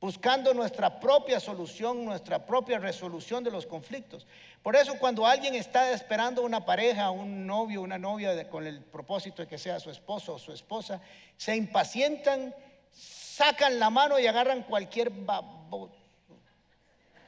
buscando 0.00 0.52
nuestra 0.52 1.00
propia 1.00 1.40
solución, 1.40 2.04
nuestra 2.04 2.44
propia 2.44 2.78
resolución 2.78 3.44
de 3.44 3.50
los 3.50 3.66
conflictos. 3.66 4.26
Por 4.62 4.76
eso 4.76 4.98
cuando 4.98 5.26
alguien 5.26 5.54
está 5.54 5.92
esperando 5.92 6.42
una 6.42 6.64
pareja, 6.64 7.10
un 7.10 7.46
novio, 7.46 7.80
una 7.80 7.98
novia 7.98 8.48
con 8.48 8.66
el 8.66 8.82
propósito 8.82 9.42
de 9.42 9.48
que 9.48 9.58
sea 9.58 9.80
su 9.80 9.90
esposo 9.90 10.34
o 10.34 10.38
su 10.38 10.52
esposa, 10.52 11.00
se 11.36 11.56
impacientan, 11.56 12.54
sacan 12.90 13.78
la 13.78 13.88
mano 13.88 14.18
y 14.18 14.26
agarran 14.26 14.64
cualquier 14.64 15.08
baboso 15.08 15.94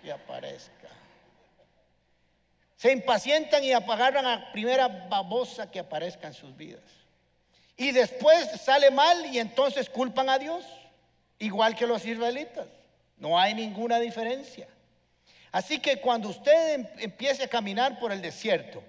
que 0.02 0.12
aparezca. 0.12 0.81
Se 2.82 2.90
impacientan 2.90 3.62
y 3.62 3.72
apagarán 3.72 4.26
a 4.26 4.50
primera 4.50 4.88
babosa 4.88 5.70
que 5.70 5.78
aparezca 5.78 6.26
en 6.26 6.34
sus 6.34 6.56
vidas. 6.56 6.82
Y 7.76 7.92
después 7.92 8.60
sale 8.60 8.90
mal 8.90 9.24
y 9.26 9.38
entonces 9.38 9.88
culpan 9.88 10.28
a 10.28 10.36
Dios, 10.36 10.64
igual 11.38 11.76
que 11.76 11.86
los 11.86 12.04
israelitas. 12.04 12.66
No 13.18 13.38
hay 13.38 13.54
ninguna 13.54 14.00
diferencia. 14.00 14.66
Así 15.52 15.78
que 15.78 16.00
cuando 16.00 16.28
usted 16.30 16.74
em, 16.74 16.88
empiece 16.98 17.44
a 17.44 17.48
caminar 17.48 18.00
por 18.00 18.10
el 18.10 18.20
desierto, 18.20 18.82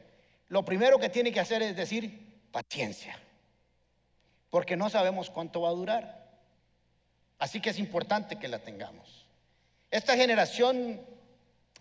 lo 0.47 0.65
primero 0.65 0.97
que 0.97 1.09
tiene 1.09 1.31
que 1.31 1.41
hacer 1.41 1.61
es 1.61 1.75
decir 1.75 2.41
paciencia, 2.51 3.15
porque 4.49 4.75
no 4.75 4.89
sabemos 4.89 5.29
cuánto 5.29 5.61
va 5.61 5.69
a 5.69 5.73
durar. 5.73 6.31
Así 7.37 7.61
que 7.61 7.69
es 7.69 7.77
importante 7.77 8.39
que 8.39 8.47
la 8.47 8.57
tengamos. 8.57 9.27
Esta 9.91 10.15
generación 10.15 11.12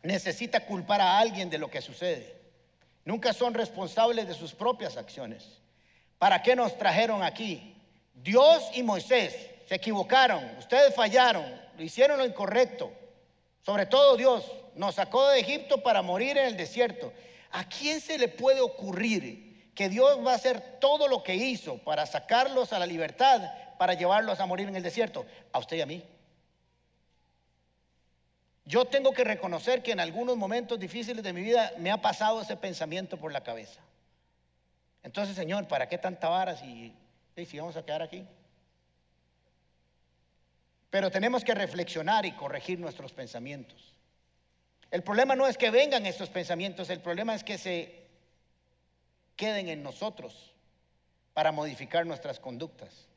necesita 0.02 0.66
culpar 0.66 1.00
a 1.00 1.18
alguien 1.18 1.48
de 1.50 1.58
lo 1.58 1.70
que 1.70 1.80
sucede. 1.80 2.36
Nunca 3.04 3.32
son 3.32 3.54
responsables 3.54 4.26
de 4.28 4.34
sus 4.34 4.54
propias 4.54 4.96
acciones. 4.96 5.60
¿Para 6.18 6.42
qué 6.42 6.54
nos 6.54 6.76
trajeron 6.78 7.22
aquí? 7.22 7.76
Dios 8.14 8.62
y 8.74 8.82
Moisés 8.82 9.34
se 9.66 9.74
equivocaron, 9.74 10.44
ustedes 10.58 10.94
fallaron, 10.94 11.44
lo 11.76 11.82
hicieron 11.82 12.18
lo 12.18 12.26
incorrecto. 12.26 12.92
Sobre 13.64 13.86
todo 13.86 14.16
Dios 14.16 14.44
nos 14.74 14.96
sacó 14.96 15.28
de 15.28 15.40
Egipto 15.40 15.82
para 15.82 16.02
morir 16.02 16.36
en 16.36 16.46
el 16.46 16.56
desierto. 16.56 17.12
¿A 17.50 17.68
quién 17.68 18.00
se 18.00 18.18
le 18.18 18.28
puede 18.28 18.60
ocurrir 18.60 19.72
que 19.74 19.88
Dios 19.88 20.24
va 20.24 20.32
a 20.32 20.36
hacer 20.36 20.78
todo 20.80 21.08
lo 21.08 21.22
que 21.22 21.34
hizo 21.34 21.78
para 21.78 22.06
sacarlos 22.06 22.72
a 22.72 22.78
la 22.78 22.86
libertad, 22.86 23.42
para 23.78 23.94
llevarlos 23.94 24.40
a 24.40 24.46
morir 24.46 24.68
en 24.68 24.76
el 24.76 24.82
desierto? 24.82 25.26
A 25.52 25.58
usted 25.58 25.76
y 25.76 25.80
a 25.80 25.86
mí. 25.86 26.02
Yo 28.64 28.84
tengo 28.84 29.12
que 29.12 29.24
reconocer 29.24 29.82
que 29.82 29.92
en 29.92 30.00
algunos 30.00 30.36
momentos 30.36 30.78
difíciles 30.78 31.22
de 31.24 31.32
mi 31.32 31.42
vida 31.42 31.72
me 31.78 31.90
ha 31.90 32.00
pasado 32.00 32.40
ese 32.40 32.56
pensamiento 32.56 33.16
por 33.16 33.32
la 33.32 33.42
cabeza. 33.42 33.80
Entonces, 35.02 35.34
Señor, 35.34 35.66
¿para 35.66 35.88
qué 35.88 35.98
tanta 35.98 36.28
vara 36.28 36.56
si, 36.56 36.94
si 37.34 37.58
vamos 37.58 37.76
a 37.76 37.84
quedar 37.84 38.02
aquí? 38.02 38.24
Pero 40.90 41.10
tenemos 41.10 41.42
que 41.42 41.54
reflexionar 41.54 42.24
y 42.24 42.32
corregir 42.32 42.78
nuestros 42.78 43.12
pensamientos. 43.12 43.94
El 44.90 45.02
problema 45.02 45.34
no 45.34 45.46
es 45.46 45.56
que 45.56 45.70
vengan 45.70 46.06
estos 46.06 46.28
pensamientos, 46.28 46.90
el 46.90 47.00
problema 47.00 47.34
es 47.34 47.42
que 47.42 47.58
se 47.58 48.06
queden 49.36 49.68
en 49.70 49.82
nosotros 49.82 50.52
para 51.32 51.50
modificar 51.50 52.06
nuestras 52.06 52.38
conductas. 52.38 53.08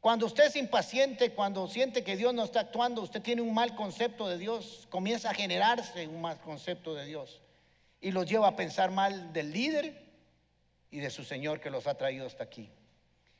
Cuando 0.00 0.26
usted 0.26 0.44
es 0.44 0.56
impaciente, 0.56 1.32
cuando 1.32 1.66
siente 1.66 2.04
que 2.04 2.16
Dios 2.16 2.32
no 2.32 2.44
está 2.44 2.60
actuando, 2.60 3.02
usted 3.02 3.20
tiene 3.20 3.42
un 3.42 3.52
mal 3.52 3.74
concepto 3.74 4.28
de 4.28 4.38
Dios, 4.38 4.86
comienza 4.90 5.30
a 5.30 5.34
generarse 5.34 6.06
un 6.06 6.20
mal 6.20 6.40
concepto 6.40 6.94
de 6.94 7.04
Dios 7.04 7.40
y 8.00 8.12
los 8.12 8.26
lleva 8.26 8.48
a 8.48 8.56
pensar 8.56 8.90
mal 8.92 9.32
del 9.32 9.52
líder 9.52 10.06
y 10.90 11.00
de 11.00 11.10
su 11.10 11.24
Señor 11.24 11.60
que 11.60 11.70
los 11.70 11.86
ha 11.86 11.96
traído 11.96 12.26
hasta 12.26 12.44
aquí. 12.44 12.70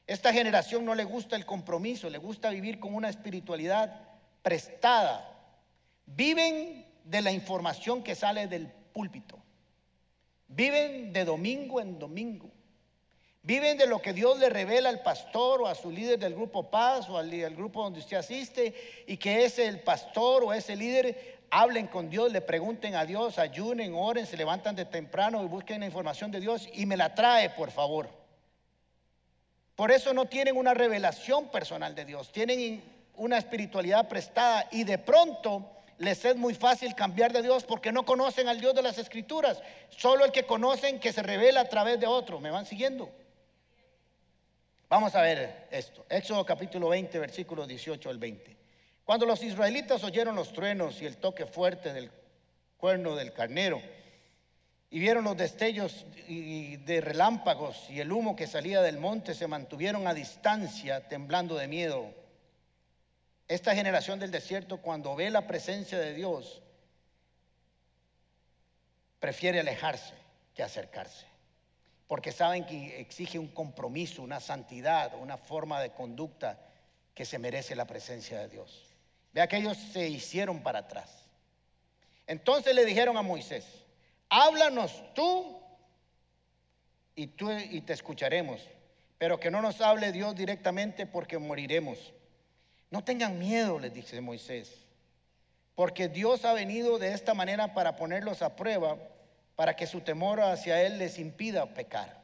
Esta 0.06 0.32
generación 0.32 0.84
no 0.84 0.94
le 0.94 1.04
gusta 1.04 1.36
el 1.36 1.46
compromiso, 1.46 2.10
le 2.10 2.18
gusta 2.18 2.50
vivir 2.50 2.80
con 2.80 2.94
una 2.94 3.08
espiritualidad 3.08 4.08
prestada. 4.42 5.38
Viven 6.06 6.86
de 7.04 7.22
la 7.22 7.30
información 7.30 8.02
que 8.02 8.14
sale 8.14 8.48
del 8.48 8.68
púlpito. 8.68 9.38
Viven 10.48 11.12
de 11.12 11.24
domingo 11.24 11.80
en 11.80 11.98
domingo. 11.98 12.50
Viven 13.48 13.78
de 13.78 13.86
lo 13.86 14.02
que 14.02 14.12
Dios 14.12 14.38
le 14.38 14.50
revela 14.50 14.90
al 14.90 15.00
pastor 15.00 15.62
o 15.62 15.68
a 15.68 15.74
su 15.74 15.90
líder 15.90 16.18
del 16.18 16.34
grupo 16.34 16.68
Paz 16.68 17.08
o 17.08 17.16
al, 17.16 17.30
grupo 17.56 17.82
donde 17.82 18.00
usted 18.00 18.18
asiste 18.18 18.74
y 19.06 19.16
que 19.16 19.46
ese 19.46 19.66
el 19.66 19.80
pastor 19.80 20.44
o 20.44 20.52
ese 20.52 20.76
líder 20.76 21.38
hablen 21.48 21.86
con 21.86 22.10
Dios, 22.10 22.30
le 22.30 22.42
pregunten 22.42 22.94
a 22.94 23.06
Dios, 23.06 23.38
ayunen, 23.38 23.94
oren, 23.94 24.26
se 24.26 24.36
levantan 24.36 24.76
de 24.76 24.84
temprano 24.84 25.42
y 25.42 25.46
busquen 25.46 25.80
la 25.80 25.86
información 25.86 26.30
de 26.30 26.40
Dios 26.40 26.68
y 26.74 26.84
me 26.84 26.98
la 26.98 27.14
trae, 27.14 27.48
por 27.48 27.70
favor. 27.70 28.10
Por 29.76 29.92
eso 29.92 30.12
no 30.12 30.26
tienen 30.26 30.54
una 30.54 30.74
revelación 30.74 31.48
personal 31.48 31.94
de 31.94 32.04
Dios, 32.04 32.30
tienen 32.30 32.84
una 33.16 33.38
espiritualidad 33.38 34.10
prestada 34.10 34.68
y 34.72 34.84
de 34.84 34.98
pronto 34.98 35.66
les 35.96 36.22
es 36.26 36.36
muy 36.36 36.52
fácil 36.52 36.94
cambiar 36.94 37.32
de 37.32 37.40
Dios 37.40 37.64
porque 37.64 37.92
no 37.92 38.04
conocen 38.04 38.46
al 38.46 38.60
Dios 38.60 38.74
de 38.74 38.82
las 38.82 38.98
Escrituras, 38.98 39.62
solo 39.88 40.26
el 40.26 40.32
que 40.32 40.44
conocen 40.44 41.00
que 41.00 41.14
se 41.14 41.22
revela 41.22 41.62
a 41.62 41.68
través 41.70 41.98
de 41.98 42.06
otro. 42.06 42.40
¿Me 42.40 42.50
van 42.50 42.66
siguiendo? 42.66 43.10
Vamos 44.88 45.14
a 45.14 45.20
ver 45.20 45.68
esto. 45.70 46.06
Éxodo 46.08 46.46
capítulo 46.46 46.88
20, 46.88 47.18
versículo 47.18 47.66
18 47.66 48.08
al 48.08 48.18
20. 48.18 48.56
Cuando 49.04 49.26
los 49.26 49.42
israelitas 49.42 50.02
oyeron 50.02 50.34
los 50.34 50.54
truenos 50.54 51.02
y 51.02 51.06
el 51.06 51.18
toque 51.18 51.44
fuerte 51.44 51.92
del 51.92 52.10
cuerno 52.78 53.14
del 53.14 53.34
carnero, 53.34 53.82
y 54.90 54.98
vieron 54.98 55.24
los 55.24 55.36
destellos 55.36 56.06
de 56.26 57.00
relámpagos 57.02 57.90
y 57.90 58.00
el 58.00 58.10
humo 58.10 58.34
que 58.34 58.46
salía 58.46 58.80
del 58.80 58.96
monte, 58.96 59.34
se 59.34 59.46
mantuvieron 59.46 60.06
a 60.06 60.14
distancia, 60.14 61.06
temblando 61.06 61.56
de 61.56 61.68
miedo. 61.68 62.06
Esta 63.46 63.74
generación 63.74 64.18
del 64.18 64.30
desierto, 64.30 64.78
cuando 64.78 65.14
ve 65.14 65.28
la 65.28 65.46
presencia 65.46 65.98
de 65.98 66.14
Dios, 66.14 66.62
prefiere 69.20 69.60
alejarse 69.60 70.14
que 70.54 70.62
acercarse 70.62 71.27
porque 72.08 72.32
saben 72.32 72.64
que 72.64 73.00
exige 73.00 73.38
un 73.38 73.48
compromiso, 73.48 74.22
una 74.22 74.40
santidad, 74.40 75.14
una 75.20 75.36
forma 75.36 75.80
de 75.80 75.90
conducta 75.90 76.58
que 77.14 77.26
se 77.26 77.38
merece 77.38 77.76
la 77.76 77.86
presencia 77.86 78.40
de 78.40 78.48
Dios. 78.48 78.86
Vea 79.34 79.46
que 79.46 79.58
ellos 79.58 79.76
se 79.76 80.08
hicieron 80.08 80.62
para 80.62 80.80
atrás. 80.80 81.26
Entonces 82.26 82.74
le 82.74 82.86
dijeron 82.86 83.18
a 83.18 83.22
Moisés, 83.22 83.66
háblanos 84.30 85.02
tú 85.14 85.60
y, 87.14 87.26
tú 87.26 87.50
y 87.52 87.82
te 87.82 87.92
escucharemos, 87.92 88.62
pero 89.18 89.38
que 89.38 89.50
no 89.50 89.60
nos 89.60 89.82
hable 89.82 90.10
Dios 90.10 90.34
directamente 90.34 91.04
porque 91.04 91.36
moriremos. 91.36 92.14
No 92.90 93.04
tengan 93.04 93.38
miedo, 93.38 93.78
les 93.78 93.92
dice 93.92 94.18
Moisés, 94.22 94.86
porque 95.74 96.08
Dios 96.08 96.46
ha 96.46 96.54
venido 96.54 96.98
de 96.98 97.12
esta 97.12 97.34
manera 97.34 97.74
para 97.74 97.96
ponerlos 97.96 98.40
a 98.40 98.56
prueba 98.56 98.96
para 99.58 99.74
que 99.74 99.88
su 99.88 100.02
temor 100.02 100.40
hacia 100.40 100.80
Él 100.82 100.98
les 100.98 101.18
impida 101.18 101.66
pecar. 101.74 102.22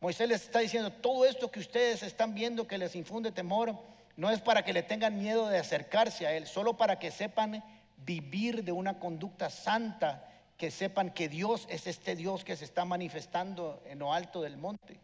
Moisés 0.00 0.26
les 0.26 0.40
está 0.40 0.60
diciendo, 0.60 0.90
todo 0.90 1.26
esto 1.26 1.50
que 1.50 1.60
ustedes 1.60 2.02
están 2.02 2.32
viendo 2.32 2.66
que 2.66 2.78
les 2.78 2.96
infunde 2.96 3.30
temor, 3.30 3.76
no 4.16 4.30
es 4.30 4.40
para 4.40 4.64
que 4.64 4.72
le 4.72 4.82
tengan 4.82 5.18
miedo 5.18 5.48
de 5.48 5.58
acercarse 5.58 6.26
a 6.26 6.32
Él, 6.32 6.46
solo 6.46 6.78
para 6.78 6.98
que 6.98 7.10
sepan 7.10 7.62
vivir 7.98 8.64
de 8.64 8.72
una 8.72 8.98
conducta 8.98 9.50
santa, 9.50 10.26
que 10.56 10.70
sepan 10.70 11.10
que 11.10 11.28
Dios 11.28 11.66
es 11.68 11.86
este 11.86 12.16
Dios 12.16 12.42
que 12.42 12.56
se 12.56 12.64
está 12.64 12.86
manifestando 12.86 13.82
en 13.84 13.98
lo 13.98 14.14
alto 14.14 14.40
del 14.40 14.56
monte. 14.56 14.98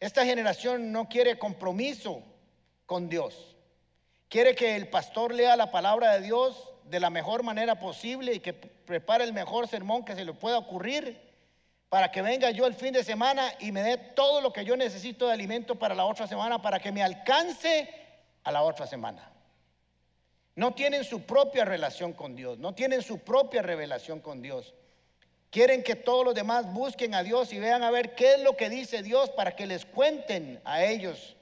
Esta 0.00 0.24
generación 0.24 0.90
no 0.90 1.06
quiere 1.10 1.38
compromiso 1.38 2.22
con 2.86 3.10
Dios. 3.10 3.54
Quiere 4.30 4.54
que 4.54 4.74
el 4.74 4.88
pastor 4.88 5.34
lea 5.34 5.54
la 5.54 5.70
palabra 5.70 6.14
de 6.14 6.22
Dios 6.22 6.70
de 6.88 7.00
la 7.00 7.10
mejor 7.10 7.42
manera 7.42 7.78
posible 7.78 8.34
y 8.34 8.40
que 8.40 8.52
prepare 8.52 9.24
el 9.24 9.32
mejor 9.32 9.68
sermón 9.68 10.04
que 10.04 10.14
se 10.14 10.24
le 10.24 10.32
pueda 10.32 10.58
ocurrir 10.58 11.20
para 11.88 12.10
que 12.10 12.22
venga 12.22 12.50
yo 12.50 12.66
el 12.66 12.74
fin 12.74 12.92
de 12.92 13.04
semana 13.04 13.52
y 13.60 13.72
me 13.72 13.82
dé 13.82 13.96
todo 13.96 14.40
lo 14.40 14.52
que 14.52 14.64
yo 14.64 14.76
necesito 14.76 15.26
de 15.26 15.32
alimento 15.32 15.76
para 15.76 15.94
la 15.94 16.04
otra 16.04 16.26
semana, 16.26 16.60
para 16.60 16.80
que 16.80 16.92
me 16.92 17.02
alcance 17.02 17.88
a 18.44 18.52
la 18.52 18.62
otra 18.62 18.86
semana. 18.86 19.30
No 20.56 20.74
tienen 20.74 21.04
su 21.04 21.22
propia 21.22 21.64
relación 21.64 22.12
con 22.12 22.34
Dios, 22.34 22.58
no 22.58 22.74
tienen 22.74 23.02
su 23.02 23.18
propia 23.18 23.62
revelación 23.62 24.20
con 24.20 24.42
Dios. 24.42 24.74
Quieren 25.50 25.82
que 25.82 25.94
todos 25.94 26.24
los 26.24 26.34
demás 26.34 26.72
busquen 26.72 27.14
a 27.14 27.22
Dios 27.22 27.52
y 27.52 27.58
vean 27.58 27.82
a 27.82 27.90
ver 27.90 28.14
qué 28.14 28.34
es 28.34 28.40
lo 28.40 28.56
que 28.56 28.68
dice 28.68 29.02
Dios 29.02 29.30
para 29.30 29.54
que 29.54 29.66
les 29.66 29.84
cuenten 29.84 30.60
a 30.64 30.84
ellos 30.84 31.36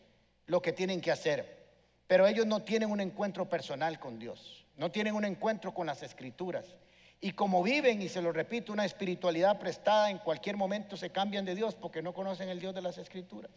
lo 0.46 0.60
que 0.60 0.72
tienen 0.72 1.00
que 1.00 1.10
hacer. 1.10 1.64
Pero 2.06 2.26
ellos 2.26 2.46
no 2.46 2.62
tienen 2.62 2.90
un 2.90 3.00
encuentro 3.00 3.48
personal 3.48 3.98
con 3.98 4.18
Dios, 4.18 4.63
no 4.76 4.90
tienen 4.90 5.14
un 5.14 5.24
encuentro 5.24 5.72
con 5.72 5.86
las 5.86 6.02
escrituras. 6.02 6.66
Y 7.20 7.32
como 7.32 7.62
viven, 7.62 8.02
y 8.02 8.08
se 8.08 8.20
lo 8.20 8.32
repito, 8.32 8.72
una 8.72 8.84
espiritualidad 8.84 9.58
prestada, 9.58 10.10
en 10.10 10.18
cualquier 10.18 10.56
momento 10.56 10.96
se 10.96 11.10
cambian 11.10 11.44
de 11.44 11.54
Dios 11.54 11.74
porque 11.74 12.02
no 12.02 12.12
conocen 12.12 12.48
el 12.48 12.60
Dios 12.60 12.74
de 12.74 12.82
las 12.82 12.98
escrituras. 12.98 13.50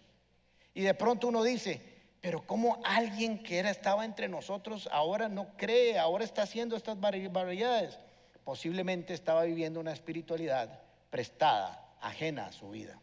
Y 0.73 0.81
de 0.81 0.93
pronto 0.93 1.27
uno 1.27 1.43
dice, 1.43 1.81
pero 2.21 2.45
como 2.45 2.79
alguien 2.85 3.43
que 3.43 3.57
era, 3.57 3.69
estaba 3.69 4.05
entre 4.05 4.29
nosotros 4.29 4.87
ahora 4.91 5.27
no 5.27 5.57
cree, 5.57 5.97
ahora 5.97 6.23
está 6.23 6.43
haciendo 6.43 6.75
estas 6.75 6.99
barbaridades? 6.99 7.99
Posiblemente 8.43 9.13
estaba 9.13 9.43
viviendo 9.43 9.79
una 9.79 9.91
espiritualidad 9.91 10.81
prestada, 11.09 11.93
ajena 11.99 12.45
a 12.45 12.51
su 12.51 12.69
vida. 12.69 12.99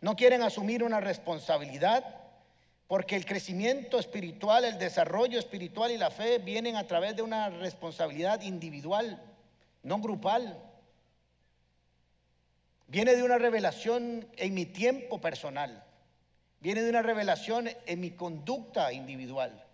No 0.00 0.16
quieren 0.16 0.42
asumir 0.42 0.84
una 0.84 1.00
responsabilidad 1.00 2.25
porque 2.88 3.16
el 3.16 3.26
crecimiento 3.26 3.98
espiritual, 3.98 4.64
el 4.64 4.78
desarrollo 4.78 5.38
espiritual 5.38 5.90
y 5.90 5.98
la 5.98 6.10
fe 6.10 6.38
vienen 6.38 6.76
a 6.76 6.86
través 6.86 7.16
de 7.16 7.22
una 7.22 7.50
responsabilidad 7.50 8.42
individual 8.42 9.20
no 9.86 10.00
grupal. 10.00 10.60
Viene 12.88 13.14
de 13.14 13.22
una 13.22 13.38
revelación 13.38 14.28
en 14.36 14.54
mi 14.54 14.66
tiempo 14.66 15.20
personal. 15.20 15.84
Viene 16.60 16.82
de 16.82 16.90
una 16.90 17.02
revelación 17.02 17.68
en 17.86 18.00
mi 18.00 18.10
conducta 18.10 18.92
individual. 18.92 19.64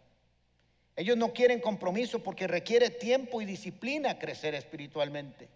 Ellos 0.96 1.16
no 1.16 1.32
quieren 1.32 1.60
compromiso 1.60 2.22
porque 2.22 2.46
requiere 2.46 2.90
tiempo 2.90 3.40
y 3.40 3.46
disciplina 3.46 4.18
crecer 4.18 4.54
espiritualmente. 4.54 5.48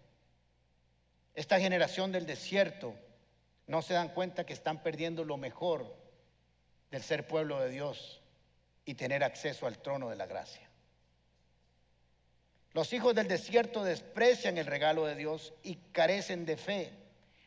Esta 1.34 1.60
generación 1.60 2.12
del 2.12 2.24
desierto 2.24 2.94
no 3.66 3.82
se 3.82 3.92
dan 3.92 4.08
cuenta 4.08 4.46
que 4.46 4.54
están 4.54 4.82
perdiendo 4.82 5.22
lo 5.24 5.36
mejor 5.36 5.94
del 6.90 7.02
ser 7.02 7.26
pueblo 7.26 7.60
de 7.60 7.70
Dios 7.70 8.20
y 8.84 8.94
tener 8.94 9.24
acceso 9.24 9.66
al 9.66 9.78
trono 9.78 10.10
de 10.10 10.16
la 10.16 10.26
gracia. 10.26 10.66
Los 12.72 12.92
hijos 12.92 13.14
del 13.14 13.26
desierto 13.26 13.84
desprecian 13.84 14.58
el 14.58 14.66
regalo 14.66 15.06
de 15.06 15.14
Dios 15.14 15.54
y 15.62 15.76
carecen 15.92 16.44
de 16.44 16.56
fe. 16.56 16.92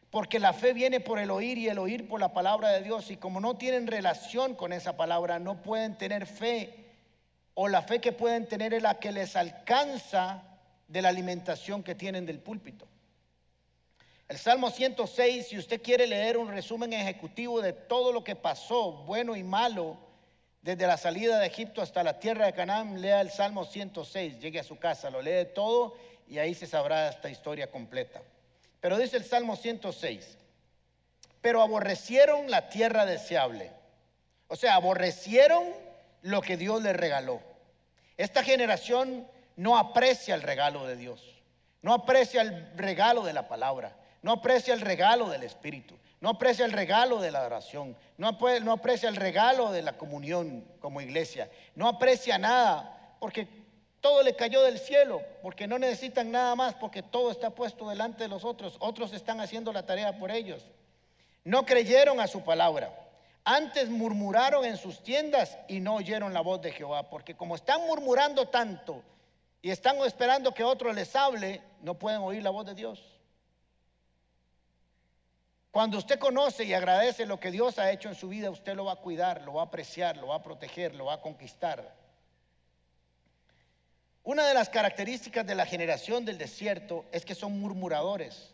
Porque 0.09 0.39
la 0.39 0.53
fe 0.53 0.73
viene 0.73 0.99
por 0.99 1.19
el 1.19 1.29
oír 1.29 1.57
y 1.59 1.69
el 1.69 1.77
oír 1.77 2.07
por 2.07 2.19
la 2.19 2.33
palabra 2.33 2.69
de 2.69 2.81
Dios. 2.81 3.11
Y 3.11 3.17
como 3.17 3.39
no 3.39 3.55
tienen 3.55 3.85
relación 3.85 4.55
con 4.55 4.73
esa 4.73 4.97
palabra, 4.97 5.37
no 5.37 5.61
pueden 5.61 5.97
tener 5.99 6.25
fe. 6.25 6.87
O 7.53 7.67
la 7.67 7.83
fe 7.83 8.01
que 8.01 8.11
pueden 8.11 8.47
tener 8.47 8.73
es 8.73 8.81
la 8.81 8.99
que 8.99 9.11
les 9.11 9.35
alcanza 9.35 10.43
de 10.87 11.01
la 11.03 11.09
alimentación 11.09 11.83
que 11.83 11.93
tienen 11.93 12.25
del 12.25 12.39
púlpito. 12.39 12.87
El 14.29 14.37
Salmo 14.37 14.69
106, 14.69 15.47
si 15.47 15.57
usted 15.57 15.81
quiere 15.81 16.05
leer 16.05 16.37
un 16.37 16.49
resumen 16.49 16.93
ejecutivo 16.93 17.61
de 17.61 17.73
todo 17.73 18.13
lo 18.13 18.23
que 18.23 18.35
pasó, 18.35 18.91
bueno 18.91 19.35
y 19.35 19.43
malo, 19.43 19.97
desde 20.61 20.85
la 20.85 20.97
salida 20.97 21.39
de 21.39 21.47
Egipto 21.47 21.81
hasta 21.81 22.03
la 22.03 22.19
tierra 22.19 22.45
de 22.45 22.53
Canaán, 22.53 23.01
lea 23.01 23.21
el 23.21 23.31
Salmo 23.31 23.65
106, 23.65 24.39
llegue 24.39 24.59
a 24.59 24.63
su 24.63 24.77
casa, 24.77 25.09
lo 25.09 25.23
lee 25.23 25.47
todo 25.55 25.95
y 26.27 26.37
ahí 26.37 26.53
se 26.53 26.67
sabrá 26.67 27.09
esta 27.09 27.27
historia 27.27 27.71
completa. 27.71 28.21
Pero 28.79 28.99
dice 28.99 29.17
el 29.17 29.25
Salmo 29.25 29.55
106, 29.55 30.37
pero 31.41 31.63
aborrecieron 31.63 32.51
la 32.51 32.69
tierra 32.69 33.07
deseable. 33.07 33.71
O 34.47 34.55
sea, 34.55 34.75
aborrecieron 34.75 35.73
lo 36.21 36.41
que 36.41 36.55
Dios 36.55 36.83
les 36.83 36.95
regaló. 36.95 37.41
Esta 38.15 38.43
generación 38.43 39.27
no 39.55 39.75
aprecia 39.75 40.35
el 40.35 40.43
regalo 40.43 40.85
de 40.85 40.97
Dios, 40.97 41.19
no 41.81 41.95
aprecia 41.95 42.41
el 42.41 42.77
regalo 42.77 43.23
de 43.23 43.33
la 43.33 43.47
palabra, 43.47 43.95
no 44.21 44.33
aprecia 44.33 44.73
el 44.73 44.81
regalo 44.81 45.29
del 45.29 45.43
Espíritu 45.43 45.95
no 46.21 46.29
aprecia 46.29 46.65
el 46.65 46.73
regalo 46.73 47.21
de 47.21 47.31
la 47.31 47.43
oración, 47.43 47.95
no, 48.17 48.37
no 48.61 48.71
aprecia 48.71 49.07
el 49.07 49.15
regalo 49.15 49.71
de 49.71 49.81
la 49.81 49.97
comunión 49.97 50.65
como 50.81 51.01
iglesia, 51.01 51.49
no 51.75 51.87
aprecia 51.87 52.37
nada, 52.37 53.15
porque 53.19 53.47
todo 54.01 54.21
le 54.23 54.35
cayó 54.35 54.61
del 54.63 54.79
cielo, 54.79 55.21
porque 55.41 55.67
no 55.67 55.79
necesitan 55.79 56.31
nada 56.31 56.55
más, 56.55 56.75
porque 56.75 57.03
todo 57.03 57.31
está 57.31 57.51
puesto 57.51 57.89
delante 57.89 58.23
de 58.23 58.29
los 58.29 58.43
otros, 58.43 58.75
otros 58.79 59.13
están 59.13 59.39
haciendo 59.39 59.71
la 59.71 59.85
tarea 59.85 60.17
por 60.17 60.31
ellos. 60.31 60.65
No 61.45 61.65
creyeron 61.65 62.19
a 62.19 62.27
su 62.27 62.43
palabra, 62.43 62.93
antes 63.45 63.89
murmuraron 63.89 64.65
en 64.65 64.75
sus 64.75 65.01
tiendas 65.01 65.57
y 65.69 65.79
no 65.79 65.95
oyeron 65.95 66.33
la 66.33 66.41
voz 66.41 66.61
de 66.61 66.71
Jehová, 66.71 67.09
porque 67.09 67.35
como 67.35 67.55
están 67.55 67.81
murmurando 67.87 68.49
tanto 68.49 69.01
y 69.61 69.71
están 69.71 69.97
esperando 69.99 70.53
que 70.53 70.65
otro 70.65 70.91
les 70.91 71.15
hable, 71.15 71.61
no 71.81 71.93
pueden 71.93 72.19
oír 72.19 72.43
la 72.43 72.49
voz 72.49 72.65
de 72.65 72.75
Dios. 72.75 73.18
Cuando 75.71 75.99
usted 75.99 76.17
conoce 76.17 76.63
y 76.63 76.73
agradece 76.73 77.27
lo 77.27 77.39
que 77.39 77.51
Dios 77.51 77.77
ha 77.77 77.91
hecho 77.91 78.09
en 78.09 78.15
su 78.15 78.27
vida, 78.29 78.49
usted 78.49 78.75
lo 78.75 78.85
va 78.85 78.93
a 78.93 78.97
cuidar, 78.97 79.41
lo 79.43 79.53
va 79.53 79.61
a 79.61 79.65
apreciar, 79.65 80.17
lo 80.17 80.27
va 80.27 80.35
a 80.35 80.43
proteger, 80.43 80.95
lo 80.95 81.05
va 81.05 81.15
a 81.15 81.21
conquistar. 81.21 81.95
Una 84.23 84.47
de 84.47 84.53
las 84.55 84.69
características 84.69 85.45
de 85.45 85.55
la 85.55 85.67
generación 85.67 86.25
del 86.25 86.39
desierto 86.39 87.05
es 87.11 87.23
que 87.23 87.35
son 87.35 87.59
murmuradores. 87.59 88.53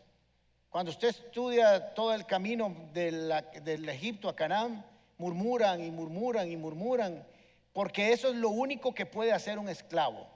Cuando 0.68 0.90
usted 0.90 1.08
estudia 1.08 1.94
todo 1.94 2.12
el 2.12 2.26
camino 2.26 2.74
del 2.92 3.88
Egipto 3.88 4.28
a 4.28 4.36
Canaán, 4.36 4.84
murmuran 5.16 5.82
y 5.82 5.90
murmuran 5.90 6.50
y 6.50 6.56
murmuran, 6.56 7.26
porque 7.72 8.12
eso 8.12 8.28
es 8.28 8.34
lo 8.34 8.50
único 8.50 8.94
que 8.94 9.06
puede 9.06 9.32
hacer 9.32 9.58
un 9.58 9.70
esclavo. 9.70 10.26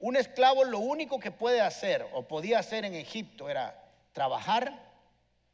Un 0.00 0.16
esclavo 0.16 0.64
lo 0.64 0.80
único 0.80 1.20
que 1.20 1.30
puede 1.30 1.60
hacer 1.60 2.04
o 2.12 2.22
podía 2.22 2.58
hacer 2.58 2.84
en 2.84 2.94
Egipto 2.94 3.48
era 3.48 3.80
trabajar 4.12 4.83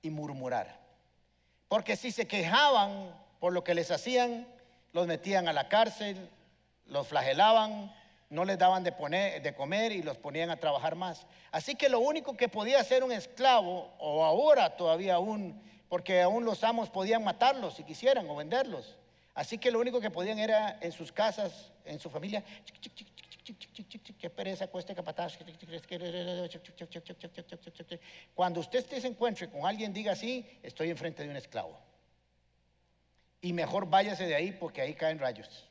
y 0.02 0.10
murmurar. 0.10 0.78
Porque 1.68 1.96
si 1.96 2.10
se 2.10 2.26
quejaban 2.26 3.14
por 3.38 3.52
lo 3.52 3.64
que 3.64 3.74
les 3.74 3.90
hacían, 3.90 4.46
los 4.92 5.06
metían 5.06 5.48
a 5.48 5.52
la 5.52 5.68
cárcel, 5.68 6.28
los 6.86 7.06
flagelaban, 7.06 7.94
no 8.28 8.44
les 8.44 8.58
daban 8.58 8.84
de, 8.84 8.92
poner, 8.92 9.42
de 9.42 9.54
comer 9.54 9.92
y 9.92 10.02
los 10.02 10.16
ponían 10.16 10.50
a 10.50 10.56
trabajar 10.56 10.94
más. 10.94 11.26
Así 11.50 11.74
que 11.74 11.88
lo 11.88 12.00
único 12.00 12.36
que 12.36 12.48
podía 12.48 12.80
hacer 12.80 13.02
un 13.02 13.12
esclavo, 13.12 13.92
o 13.98 14.24
ahora 14.24 14.76
todavía 14.76 15.14
aún, 15.14 15.60
porque 15.88 16.22
aún 16.22 16.44
los 16.44 16.62
amos 16.62 16.90
podían 16.90 17.24
matarlos 17.24 17.74
si 17.74 17.84
quisieran 17.84 18.28
o 18.30 18.36
venderlos. 18.36 18.96
Así 19.34 19.58
que 19.58 19.70
lo 19.70 19.80
único 19.80 20.00
que 20.00 20.10
podían 20.10 20.38
era 20.38 20.78
en 20.80 20.92
sus 20.92 21.12
casas, 21.12 21.72
en 21.84 21.98
su 21.98 22.10
familia, 22.10 22.44
Cuando 28.34 28.60
usted 28.60 28.84
se 28.86 29.06
encuentre 29.06 29.50
con 29.50 29.66
alguien, 29.66 29.92
diga 29.92 30.12
así, 30.12 30.58
estoy 30.62 30.90
enfrente 30.90 31.22
de 31.22 31.30
un 31.30 31.36
esclavo. 31.36 31.78
Y 33.40 33.52
mejor 33.52 33.88
váyase 33.88 34.26
de 34.26 34.34
ahí 34.34 34.52
porque 34.52 34.82
ahí 34.82 34.94
caen 34.94 35.18
rayos. 35.18 35.66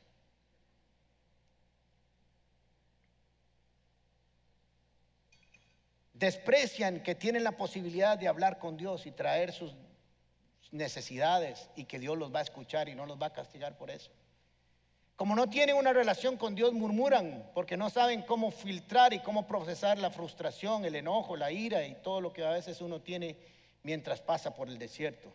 Desprecian 6.14 7.02
que 7.02 7.14
tienen 7.14 7.44
la 7.44 7.52
posibilidad 7.52 8.18
de 8.18 8.28
hablar 8.28 8.58
con 8.58 8.76
Dios 8.76 9.06
y 9.06 9.10
traer 9.10 9.52
sus 9.52 9.74
necesidades 10.70 11.70
y 11.76 11.84
que 11.84 11.98
Dios 11.98 12.18
los 12.18 12.34
va 12.34 12.40
a 12.40 12.42
escuchar 12.42 12.88
y 12.88 12.94
no 12.94 13.06
los 13.06 13.20
va 13.20 13.26
a 13.26 13.32
castigar 13.32 13.78
por 13.78 13.90
eso. 13.90 14.10
Como 15.20 15.36
no 15.36 15.50
tienen 15.50 15.76
una 15.76 15.92
relación 15.92 16.38
con 16.38 16.54
Dios, 16.54 16.72
murmuran 16.72 17.50
porque 17.52 17.76
no 17.76 17.90
saben 17.90 18.22
cómo 18.22 18.50
filtrar 18.50 19.12
y 19.12 19.18
cómo 19.18 19.46
procesar 19.46 19.98
la 19.98 20.10
frustración, 20.10 20.86
el 20.86 20.96
enojo, 20.96 21.36
la 21.36 21.52
ira 21.52 21.84
y 21.84 21.94
todo 21.96 22.22
lo 22.22 22.32
que 22.32 22.42
a 22.42 22.48
veces 22.48 22.80
uno 22.80 23.02
tiene 23.02 23.36
mientras 23.82 24.22
pasa 24.22 24.54
por 24.54 24.68
el 24.68 24.78
desierto. 24.78 25.30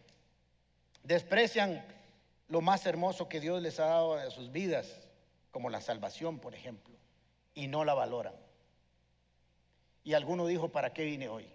Desprecian 1.03 1.85
lo 2.47 2.61
más 2.61 2.83
hermoso 2.87 3.29
que 3.29 3.39
Dios 3.39 3.61
les 3.61 3.79
ha 3.79 3.85
dado 3.85 4.15
a 4.15 4.31
sus 4.31 4.51
vidas, 4.51 4.87
como 5.51 5.69
la 5.69 5.81
salvación, 5.81 6.39
por 6.39 6.55
ejemplo, 6.55 6.95
y 7.53 7.67
no 7.67 7.85
la 7.85 7.93
valoran. 7.93 8.33
Y 10.03 10.15
alguno 10.15 10.47
dijo, 10.47 10.69
¿para 10.69 10.93
qué 10.93 11.03
vine 11.03 11.29
hoy? 11.29 11.47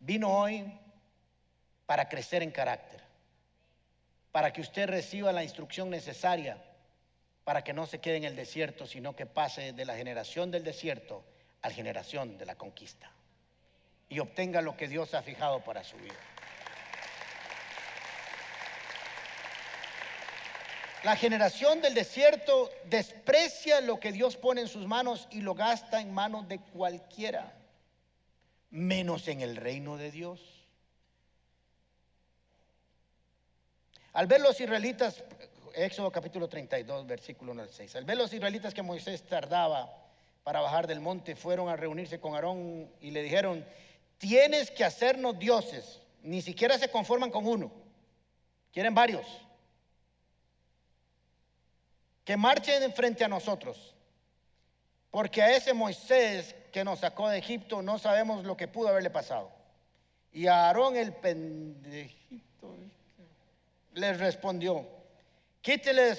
Vino 0.00 0.34
hoy 0.38 0.72
para 1.84 2.08
crecer 2.08 2.42
en 2.42 2.50
carácter 2.50 3.01
para 4.32 4.52
que 4.52 4.62
usted 4.62 4.88
reciba 4.88 5.32
la 5.32 5.44
instrucción 5.44 5.90
necesaria 5.90 6.58
para 7.44 7.62
que 7.64 7.72
no 7.72 7.86
se 7.86 8.00
quede 8.00 8.16
en 8.16 8.24
el 8.24 8.36
desierto, 8.36 8.86
sino 8.86 9.16
que 9.16 9.26
pase 9.26 9.72
de 9.72 9.84
la 9.84 9.96
generación 9.96 10.50
del 10.50 10.64
desierto 10.64 11.24
a 11.60 11.68
la 11.68 11.74
generación 11.74 12.38
de 12.38 12.46
la 12.46 12.54
conquista 12.56 13.10
y 14.08 14.18
obtenga 14.18 14.60
lo 14.60 14.76
que 14.76 14.88
Dios 14.88 15.14
ha 15.14 15.22
fijado 15.22 15.60
para 15.60 15.82
su 15.82 15.96
vida. 15.96 16.14
La 21.02 21.16
generación 21.16 21.80
del 21.80 21.94
desierto 21.94 22.70
desprecia 22.84 23.80
lo 23.80 23.98
que 23.98 24.12
Dios 24.12 24.36
pone 24.36 24.60
en 24.60 24.68
sus 24.68 24.86
manos 24.86 25.26
y 25.32 25.40
lo 25.40 25.54
gasta 25.54 26.00
en 26.00 26.12
manos 26.12 26.46
de 26.46 26.60
cualquiera, 26.60 27.52
menos 28.70 29.26
en 29.26 29.40
el 29.40 29.56
reino 29.56 29.96
de 29.96 30.12
Dios. 30.12 30.61
Al 34.12 34.26
ver 34.26 34.40
los 34.40 34.60
israelitas, 34.60 35.22
Éxodo 35.74 36.10
capítulo 36.12 36.48
32, 36.48 37.06
versículo 37.06 37.52
1 37.52 37.62
al 37.62 37.70
6, 37.70 37.96
al 37.96 38.04
ver 38.04 38.18
los 38.18 38.32
israelitas 38.32 38.74
que 38.74 38.82
Moisés 38.82 39.22
tardaba 39.22 39.90
para 40.44 40.60
bajar 40.60 40.86
del 40.86 41.00
monte, 41.00 41.34
fueron 41.34 41.68
a 41.68 41.76
reunirse 41.76 42.20
con 42.20 42.34
Aarón 42.34 42.90
y 43.00 43.10
le 43.10 43.22
dijeron, 43.22 43.64
tienes 44.18 44.70
que 44.70 44.84
hacernos 44.84 45.38
dioses, 45.38 46.00
ni 46.22 46.42
siquiera 46.42 46.78
se 46.78 46.90
conforman 46.90 47.30
con 47.30 47.46
uno, 47.46 47.72
quieren 48.72 48.94
varios 48.94 49.26
que 52.24 52.36
marchen 52.36 52.92
frente 52.92 53.24
a 53.24 53.28
nosotros. 53.28 53.94
Porque 55.10 55.42
a 55.42 55.54
ese 55.54 55.74
Moisés 55.74 56.54
que 56.72 56.84
nos 56.84 57.00
sacó 57.00 57.28
de 57.28 57.38
Egipto 57.38 57.82
no 57.82 57.98
sabemos 57.98 58.44
lo 58.44 58.56
que 58.56 58.68
pudo 58.68 58.88
haberle 58.88 59.10
pasado. 59.10 59.50
Y 60.32 60.46
a 60.46 60.66
Aarón 60.66 60.96
el 60.96 61.12
pendejito 61.12 62.76
les 63.94 64.18
respondió, 64.18 64.86
quítele 65.60 66.16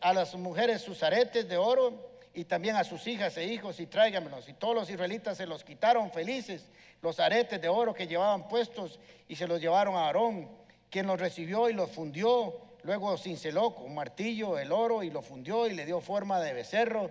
a 0.00 0.12
las 0.12 0.34
mujeres 0.34 0.82
sus 0.82 1.02
aretes 1.02 1.48
de 1.48 1.56
oro 1.56 2.10
y 2.34 2.44
también 2.44 2.76
a 2.76 2.84
sus 2.84 3.06
hijas 3.06 3.36
e 3.36 3.44
hijos 3.44 3.80
y 3.80 3.86
tráigamelos. 3.86 4.48
Y 4.48 4.54
todos 4.54 4.74
los 4.74 4.90
israelitas 4.90 5.36
se 5.36 5.46
los 5.46 5.64
quitaron 5.64 6.10
felices, 6.10 6.64
los 7.02 7.20
aretes 7.20 7.60
de 7.60 7.68
oro 7.68 7.94
que 7.94 8.06
llevaban 8.06 8.48
puestos 8.48 8.98
y 9.28 9.36
se 9.36 9.46
los 9.46 9.60
llevaron 9.60 9.96
a 9.96 10.06
Aarón, 10.06 10.48
quien 10.90 11.06
los 11.06 11.20
recibió 11.20 11.68
y 11.68 11.72
los 11.72 11.90
fundió 11.90 12.68
Luego 12.82 13.16
cinceló 13.18 13.74
con 13.74 13.94
martillo 13.94 14.58
el 14.58 14.72
oro 14.72 15.02
y 15.02 15.10
lo 15.10 15.22
fundió 15.22 15.66
y 15.66 15.74
le 15.74 15.84
dio 15.84 16.00
forma 16.00 16.40
de 16.40 16.52
becerro. 16.52 17.10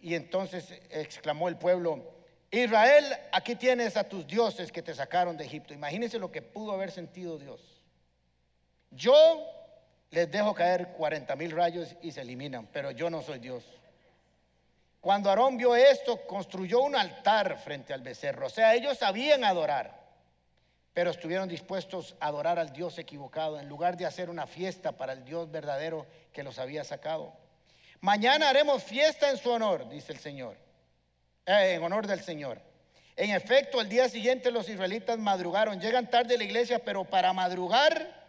Y 0.00 0.14
entonces 0.14 0.72
exclamó 0.90 1.48
el 1.48 1.56
pueblo, 1.56 2.02
Israel, 2.50 3.04
aquí 3.32 3.54
tienes 3.54 3.96
a 3.96 4.04
tus 4.04 4.26
dioses 4.26 4.72
que 4.72 4.82
te 4.82 4.94
sacaron 4.94 5.36
de 5.36 5.44
Egipto. 5.44 5.74
Imagínense 5.74 6.18
lo 6.18 6.32
que 6.32 6.42
pudo 6.42 6.72
haber 6.72 6.90
sentido 6.90 7.38
Dios. 7.38 7.79
Yo 8.90 9.46
les 10.10 10.30
dejo 10.30 10.54
caer 10.54 10.92
40 10.92 11.36
mil 11.36 11.50
rayos 11.52 11.94
y 12.02 12.12
se 12.12 12.22
eliminan, 12.22 12.66
pero 12.72 12.90
yo 12.90 13.10
no 13.10 13.22
soy 13.22 13.38
Dios. 13.38 13.64
Cuando 15.00 15.30
Aarón 15.30 15.56
vio 15.56 15.74
esto, 15.76 16.26
construyó 16.26 16.82
un 16.82 16.94
altar 16.94 17.58
frente 17.58 17.94
al 17.94 18.02
becerro. 18.02 18.46
O 18.46 18.50
sea, 18.50 18.74
ellos 18.74 18.98
sabían 18.98 19.44
adorar 19.44 20.00
pero 20.92 21.10
estuvieron 21.10 21.48
dispuestos 21.48 22.16
a 22.20 22.26
adorar 22.26 22.58
al 22.58 22.72
Dios 22.72 22.98
equivocado 22.98 23.60
en 23.60 23.68
lugar 23.68 23.96
de 23.96 24.06
hacer 24.06 24.28
una 24.28 24.46
fiesta 24.46 24.92
para 24.92 25.12
el 25.12 25.24
Dios 25.24 25.50
verdadero 25.50 26.06
que 26.32 26.42
los 26.42 26.58
había 26.58 26.84
sacado. 26.84 27.32
Mañana 28.00 28.48
haremos 28.48 28.82
fiesta 28.82 29.30
en 29.30 29.36
su 29.36 29.50
honor, 29.50 29.88
dice 29.88 30.12
el 30.12 30.18
Señor, 30.18 30.56
eh, 31.46 31.74
en 31.74 31.82
honor 31.82 32.06
del 32.06 32.22
Señor. 32.22 32.60
En 33.16 33.30
efecto, 33.30 33.78
al 33.78 33.88
día 33.88 34.08
siguiente 34.08 34.50
los 34.50 34.68
israelitas 34.68 35.18
madrugaron, 35.18 35.80
llegan 35.80 36.10
tarde 36.10 36.34
a 36.34 36.38
la 36.38 36.44
iglesia, 36.44 36.78
pero 36.78 37.04
para 37.04 37.32
madrugar, 37.32 38.19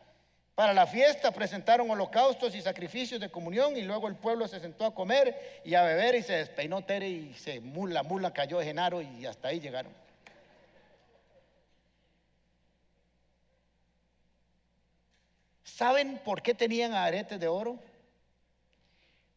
para 0.55 0.73
la 0.73 0.85
fiesta, 0.85 1.31
presentaron 1.31 1.89
holocaustos 1.89 2.53
y 2.55 2.61
sacrificios 2.61 3.19
de 3.19 3.31
comunión 3.31 3.77
y 3.77 3.81
luego 3.81 4.07
el 4.07 4.15
pueblo 4.15 4.47
se 4.47 4.59
sentó 4.59 4.85
a 4.85 4.93
comer 4.93 5.61
y 5.63 5.75
a 5.75 5.83
beber 5.83 6.15
y 6.15 6.23
se 6.23 6.33
despeinó 6.33 6.83
Tere 6.83 7.09
y 7.09 7.33
se, 7.33 7.61
la 7.61 8.03
mula 8.03 8.31
cayó 8.31 8.59
de 8.59 8.65
Genaro 8.65 9.01
y 9.01 9.25
hasta 9.25 9.47
ahí 9.47 9.59
llegaron. 9.59 9.93
¿Saben 15.63 16.19
por 16.19 16.43
qué 16.43 16.53
tenían 16.53 16.93
aretes 16.93 17.39
de 17.39 17.47
oro? 17.47 17.79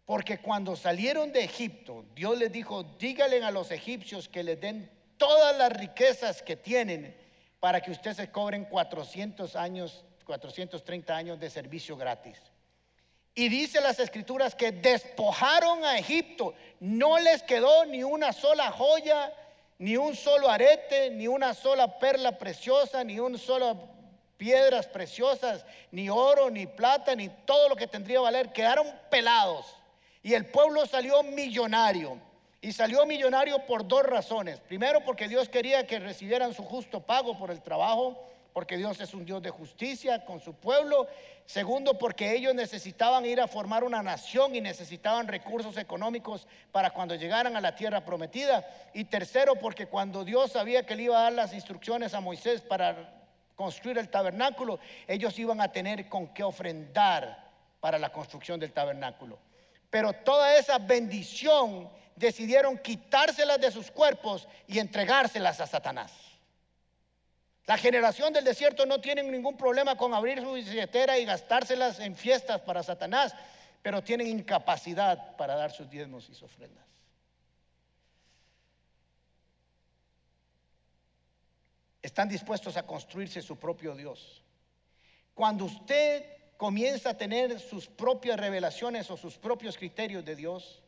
Porque 0.05 0.39
cuando 0.39 0.77
salieron 0.77 1.33
de 1.33 1.43
Egipto, 1.43 2.05
Dios 2.15 2.37
les 2.37 2.53
dijo, 2.53 2.83
díganle 2.99 3.43
a 3.43 3.51
los 3.51 3.71
egipcios 3.71 4.29
que 4.29 4.43
les 4.43 4.61
den 4.61 4.91
todas 5.17 5.57
las 5.57 5.73
riquezas 5.73 6.43
que 6.43 6.57
tienen 6.57 7.17
para 7.61 7.81
que 7.81 7.93
ustedes 7.93 8.19
se 8.19 8.31
cobren 8.31 8.67
400 8.67 9.57
años, 9.57 10.05
430 10.25 11.17
años 11.17 11.39
de 11.39 11.51
servicio 11.51 11.97
gratis. 11.97 12.39
Y 13.35 13.49
dice 13.49 13.81
las 13.81 13.99
escrituras 13.99 14.55
que 14.55 14.71
despojaron 14.71 15.85
a 15.85 15.99
Egipto, 15.99 16.55
no 16.81 17.19
les 17.19 17.43
quedó 17.43 17.85
ni 17.85 18.05
una 18.05 18.33
sola 18.33 18.71
joya, 18.71 19.33
ni 19.79 19.97
un 19.97 20.15
solo 20.15 20.49
arete, 20.49 21.11
ni 21.11 21.27
una 21.27 21.53
sola 21.53 21.99
perla 21.99 22.39
preciosa, 22.39 23.03
ni 23.03 23.19
un 23.19 23.39
solo 23.39 23.89
piedras 24.37 24.87
preciosas, 24.87 25.65
ni 25.91 26.09
oro, 26.09 26.49
ni 26.51 26.67
plata, 26.67 27.17
ni 27.17 27.29
todo 27.29 27.69
lo 27.69 27.77
que 27.77 27.87
tendría 27.87 28.21
valer, 28.21 28.53
quedaron 28.53 28.87
pelados. 29.11 29.67
Y 30.23 30.35
el 30.35 30.47
pueblo 30.47 30.87
salió 30.87 31.23
millonario. 31.23 32.19
Y 32.61 32.73
salió 32.73 33.05
millonario 33.05 33.67
por 33.67 33.87
dos 33.87 34.05
razones. 34.05 34.59
Primero, 34.61 35.05
porque 35.05 35.29
Dios 35.29 35.51
quería 35.51 35.87
que 35.87 35.99
recibieran 35.99 36.55
su 36.55 36.63
justo 36.63 37.01
pago 37.01 37.37
por 37.37 37.51
el 37.51 37.61
trabajo, 37.61 38.27
porque 38.55 38.77
Dios 38.77 39.01
es 39.01 39.13
un 39.15 39.27
Dios 39.27 39.43
de 39.43 39.51
justicia 39.51 40.25
con 40.25 40.39
su 40.39 40.55
pueblo. 40.55 41.09
Segundo, 41.45 41.99
porque 41.99 42.37
ellos 42.37 42.55
necesitaban 42.55 43.27
ir 43.27 43.41
a 43.41 43.49
formar 43.49 43.83
una 43.83 44.01
nación 44.01 44.55
y 44.55 44.61
necesitaban 44.61 45.27
recursos 45.27 45.77
económicos 45.77 46.47
para 46.71 46.91
cuando 46.91 47.17
llegaran 47.17 47.57
a 47.57 47.61
la 47.61 47.75
tierra 47.75 48.05
prometida. 48.05 48.65
Y 48.95 49.07
tercero, 49.07 49.57
porque 49.57 49.89
cuando 49.89 50.25
Dios 50.25 50.53
sabía 50.53 50.87
que 50.87 50.95
le 50.95 51.03
iba 51.03 51.19
a 51.19 51.23
dar 51.25 51.33
las 51.33 51.53
instrucciones 51.53 52.15
a 52.15 52.21
Moisés 52.21 52.63
para 52.63 53.13
construir 53.57 53.99
el 53.99 54.09
tabernáculo, 54.09 54.79
ellos 55.09 55.37
iban 55.37 55.61
a 55.61 55.73
tener 55.73 56.09
con 56.09 56.29
qué 56.29 56.45
ofrendar 56.45 57.51
para 57.81 57.99
la 57.99 58.13
construcción 58.13 58.61
del 58.61 58.73
tabernáculo. 58.73 59.37
Pero 59.91 60.13
toda 60.13 60.57
esa 60.57 60.79
bendición 60.79 61.91
decidieron 62.15 62.79
quitárselas 62.79 63.61
de 63.61 63.73
sus 63.73 63.91
cuerpos 63.91 64.47
y 64.69 64.79
entregárselas 64.79 65.61
a 65.61 65.67
Satanás. 65.67 66.34
La 67.67 67.79
generación 67.79 68.33
del 68.33 68.45
desierto 68.45 68.85
no 68.87 69.01
tiene 69.01 69.23
ningún 69.23 69.57
problema 69.57 69.97
con 69.97 70.13
abrir 70.13 70.41
su 70.41 70.53
billetera 70.53 71.19
y 71.19 71.25
gastárselas 71.25 71.99
en 72.01 72.15
fiestas 72.15 72.61
para 72.61 72.83
Satanás, 72.83 73.35
pero 73.83 74.03
tienen 74.03 74.27
incapacidad 74.27 75.37
para 75.37 75.55
dar 75.55 75.73
sus 75.73 75.89
diezmos 75.89 76.29
y 76.29 76.35
sus 76.35 76.43
ofrendas. 76.43 76.85
están 82.05 82.29
dispuestos 82.29 82.77
a 82.77 82.87
construirse 82.87 83.41
su 83.41 83.57
propio 83.57 83.97
Dios. 83.97 84.43
Cuando 85.33 85.65
usted 85.65 86.23
comienza 86.59 87.11
a 87.11 87.17
tener 87.17 87.59
sus 87.59 87.87
propias 87.87 88.39
revelaciones 88.39 89.11
o 89.11 89.17
sus 89.17 89.39
propios 89.39 89.79
criterios 89.79 90.23
de 90.23 90.37
Dios, 90.37 90.83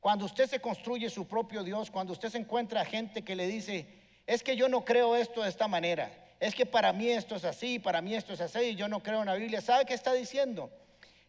cuando 0.00 0.24
usted 0.24 0.48
se 0.48 0.60
construye 0.60 1.10
su 1.10 1.28
propio 1.28 1.62
Dios, 1.62 1.90
cuando 1.90 2.14
usted 2.14 2.30
se 2.30 2.38
encuentra 2.38 2.82
gente 2.86 3.22
que 3.22 3.36
le 3.36 3.46
dice, 3.46 3.86
es 4.26 4.42
que 4.42 4.56
yo 4.56 4.68
no 4.68 4.84
creo 4.84 5.16
esto 5.16 5.42
de 5.42 5.48
esta 5.48 5.68
manera, 5.68 6.10
es 6.40 6.54
que 6.54 6.66
para 6.66 6.92
mí 6.92 7.08
esto 7.08 7.36
es 7.36 7.44
así, 7.44 7.78
para 7.78 8.00
mí 8.00 8.14
esto 8.14 8.32
es 8.32 8.40
así, 8.40 8.60
y 8.60 8.74
yo 8.74 8.88
no 8.88 9.02
creo 9.02 9.20
en 9.20 9.26
la 9.26 9.34
Biblia, 9.34 9.60
¿sabe 9.60 9.84
qué 9.84 9.94
está 9.94 10.12
diciendo? 10.12 10.70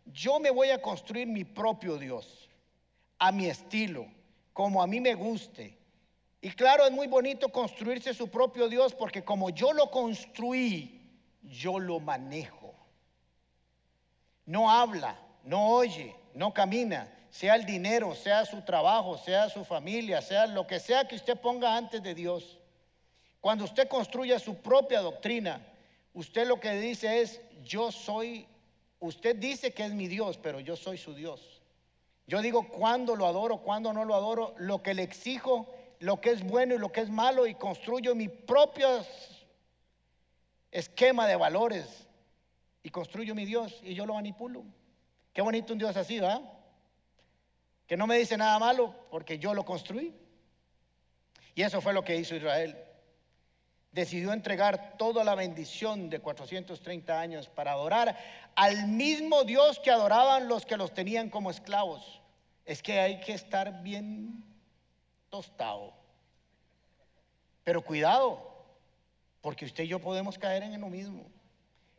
Yo 0.06 0.40
me 0.40 0.52
voy 0.52 0.70
a 0.70 0.82
construir 0.82 1.28
mi 1.28 1.44
propio 1.44 1.98
Dios, 1.98 2.50
a 3.18 3.32
mi 3.32 3.48
estilo, 3.48 4.08
como 4.54 4.82
a 4.82 4.88
mí 4.88 5.00
me 5.00 5.16
guste, 5.16 5.78
y 6.46 6.52
claro, 6.52 6.86
es 6.86 6.92
muy 6.92 7.08
bonito 7.08 7.50
construirse 7.50 8.14
su 8.14 8.28
propio 8.28 8.70
Dios 8.70 8.94
porque 8.94 9.24
como 9.24 9.50
yo 9.50 9.74
lo 9.74 9.90
construí, 9.90 11.02
yo 11.42 11.80
lo 11.80 12.00
manejo. 12.00 12.76
No 14.46 14.70
habla, 14.70 15.18
no 15.44 15.70
oye, 15.70 16.16
no 16.36 16.54
camina, 16.54 17.12
sea 17.32 17.56
el 17.56 17.66
dinero, 17.66 18.14
sea 18.14 18.46
su 18.46 18.62
trabajo, 18.62 19.18
sea 19.18 19.50
su 19.50 19.66
familia, 19.66 20.22
sea 20.22 20.46
lo 20.46 20.68
que 20.68 20.80
sea 20.80 21.08
que 21.08 21.16
usted 21.16 21.36
ponga 21.36 21.76
antes 21.76 22.04
de 22.04 22.14
Dios. 22.14 22.60
Cuando 23.46 23.66
usted 23.66 23.88
construye 23.88 24.40
su 24.40 24.56
propia 24.56 25.02
doctrina, 25.02 25.62
usted 26.16 26.48
lo 26.48 26.60
que 26.60 26.72
dice 26.80 27.22
es, 27.22 27.40
yo 27.64 27.92
soy, 27.92 28.48
usted 29.00 29.36
dice 29.36 29.72
que 29.72 29.86
es 29.86 29.94
mi 29.94 30.08
Dios, 30.08 30.40
pero 30.40 30.60
yo 30.60 30.76
soy 30.76 30.98
su 30.98 31.14
Dios. 31.14 31.62
Yo 32.26 32.42
digo 32.42 32.68
cuándo 32.68 33.16
lo 33.16 33.28
adoro, 33.28 33.60
cuándo 33.60 33.94
no 33.94 34.04
lo 34.04 34.16
adoro, 34.16 34.56
lo 34.58 34.82
que 34.82 34.96
le 34.96 35.04
exijo 35.04 35.72
lo 36.00 36.20
que 36.20 36.32
es 36.32 36.44
bueno 36.44 36.74
y 36.74 36.80
lo 36.80 36.92
que 36.92 37.02
es 37.02 37.10
malo 37.12 37.46
y 37.46 37.54
construyo 37.54 38.16
mi 38.16 38.30
propio 38.30 39.06
esquema 40.72 41.28
de 41.28 41.36
valores 41.36 42.08
y 42.82 42.90
construyo 42.90 43.36
mi 43.36 43.46
Dios 43.46 43.80
y 43.84 43.94
yo 43.94 44.08
lo 44.08 44.16
manipulo. 44.16 44.64
Qué 45.34 45.44
bonito 45.44 45.72
un 45.72 45.78
Dios 45.78 45.96
así, 45.96 46.20
¿va? 46.20 46.42
Que 47.86 47.96
no 47.96 48.08
me 48.08 48.18
dice 48.18 48.38
nada 48.38 48.58
malo 48.58 48.96
porque 49.12 49.38
yo 49.38 49.54
lo 49.54 49.64
construí. 49.64 50.16
Y 51.54 51.62
eso 51.62 51.80
fue 51.80 51.94
lo 51.94 52.04
que 52.04 52.16
hizo 52.16 52.36
Israel. 52.36 52.85
Decidió 53.96 54.34
entregar 54.34 54.98
toda 54.98 55.24
la 55.24 55.36
bendición 55.36 56.10
de 56.10 56.20
430 56.20 57.18
años 57.18 57.48
para 57.48 57.72
adorar 57.72 58.18
al 58.54 58.90
mismo 58.90 59.46
Dios 59.46 59.80
que 59.80 59.90
adoraban 59.90 60.50
los 60.50 60.66
que 60.66 60.76
los 60.76 60.94
tenían 60.94 61.30
como 61.30 61.50
esclavos. 61.50 62.22
Es 62.66 62.84
que 62.84 63.00
hay 63.00 63.22
que 63.22 63.32
estar 63.32 63.82
bien 63.84 64.44
tostado. 65.30 65.94
Pero 67.64 67.86
cuidado, 67.86 68.66
porque 69.40 69.64
usted 69.64 69.86
y 69.86 69.88
yo 69.88 70.00
podemos 70.02 70.38
caer 70.38 70.64
en 70.64 70.82
lo 70.82 70.90
mismo. 70.90 71.24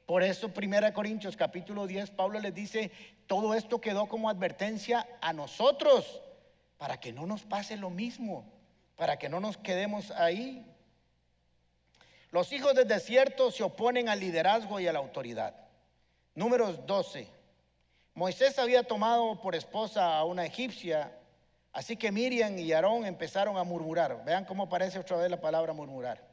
Por 0.05 0.23
eso, 0.23 0.53
1 0.55 0.93
Corintios 0.93 1.35
capítulo 1.35 1.87
10, 1.87 2.11
Pablo 2.11 2.39
les 2.41 2.53
dice, 2.53 2.93
todo 3.27 3.55
esto 3.55 3.81
quedó 3.81 4.07
como 4.07 4.29
advertencia 4.29 5.09
a 5.23 5.33
nosotros, 5.33 6.21
para 6.77 7.01
que 7.01 7.15
no 7.15 7.25
nos 7.25 7.45
pase 7.45 7.79
lo 7.79 7.89
mismo, 7.89 8.45
para 8.97 9.19
que 9.19 9.31
no 9.31 9.41
nos 9.41 9.57
quedemos 9.57 10.11
ahí. 10.11 10.76
Los 12.31 12.53
hijos 12.53 12.75
del 12.75 12.89
desierto 12.89 13.51
se 13.51 13.63
oponen 13.63 14.09
al 14.09 14.21
liderazgo 14.21 14.81
y 14.81 14.87
a 14.87 14.93
la 14.93 14.99
autoridad. 14.99 15.55
Números 16.35 16.87
12. 16.87 17.29
Moisés 18.15 18.59
había 18.59 18.83
tomado 18.83 19.41
por 19.41 19.55
esposa 19.55 20.17
a 20.17 20.25
una 20.25 20.45
egipcia, 20.45 21.13
así 21.73 21.97
que 21.97 22.11
Miriam 22.11 22.59
y 22.59 22.73
Aarón 22.73 23.05
empezaron 23.05 23.57
a 23.57 23.65
murmurar. 23.65 24.25
Vean 24.25 24.45
cómo 24.45 24.65
aparece 24.65 24.99
otra 24.99 25.19
vez 25.19 25.31
la 25.31 25.41
palabra 25.41 25.73
murmurar. 25.73 26.27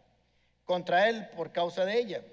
Contra 0.65 1.09
él 1.09 1.27
por 1.35 1.51
causa 1.51 1.85
de 1.85 1.99
ella. 1.99 2.23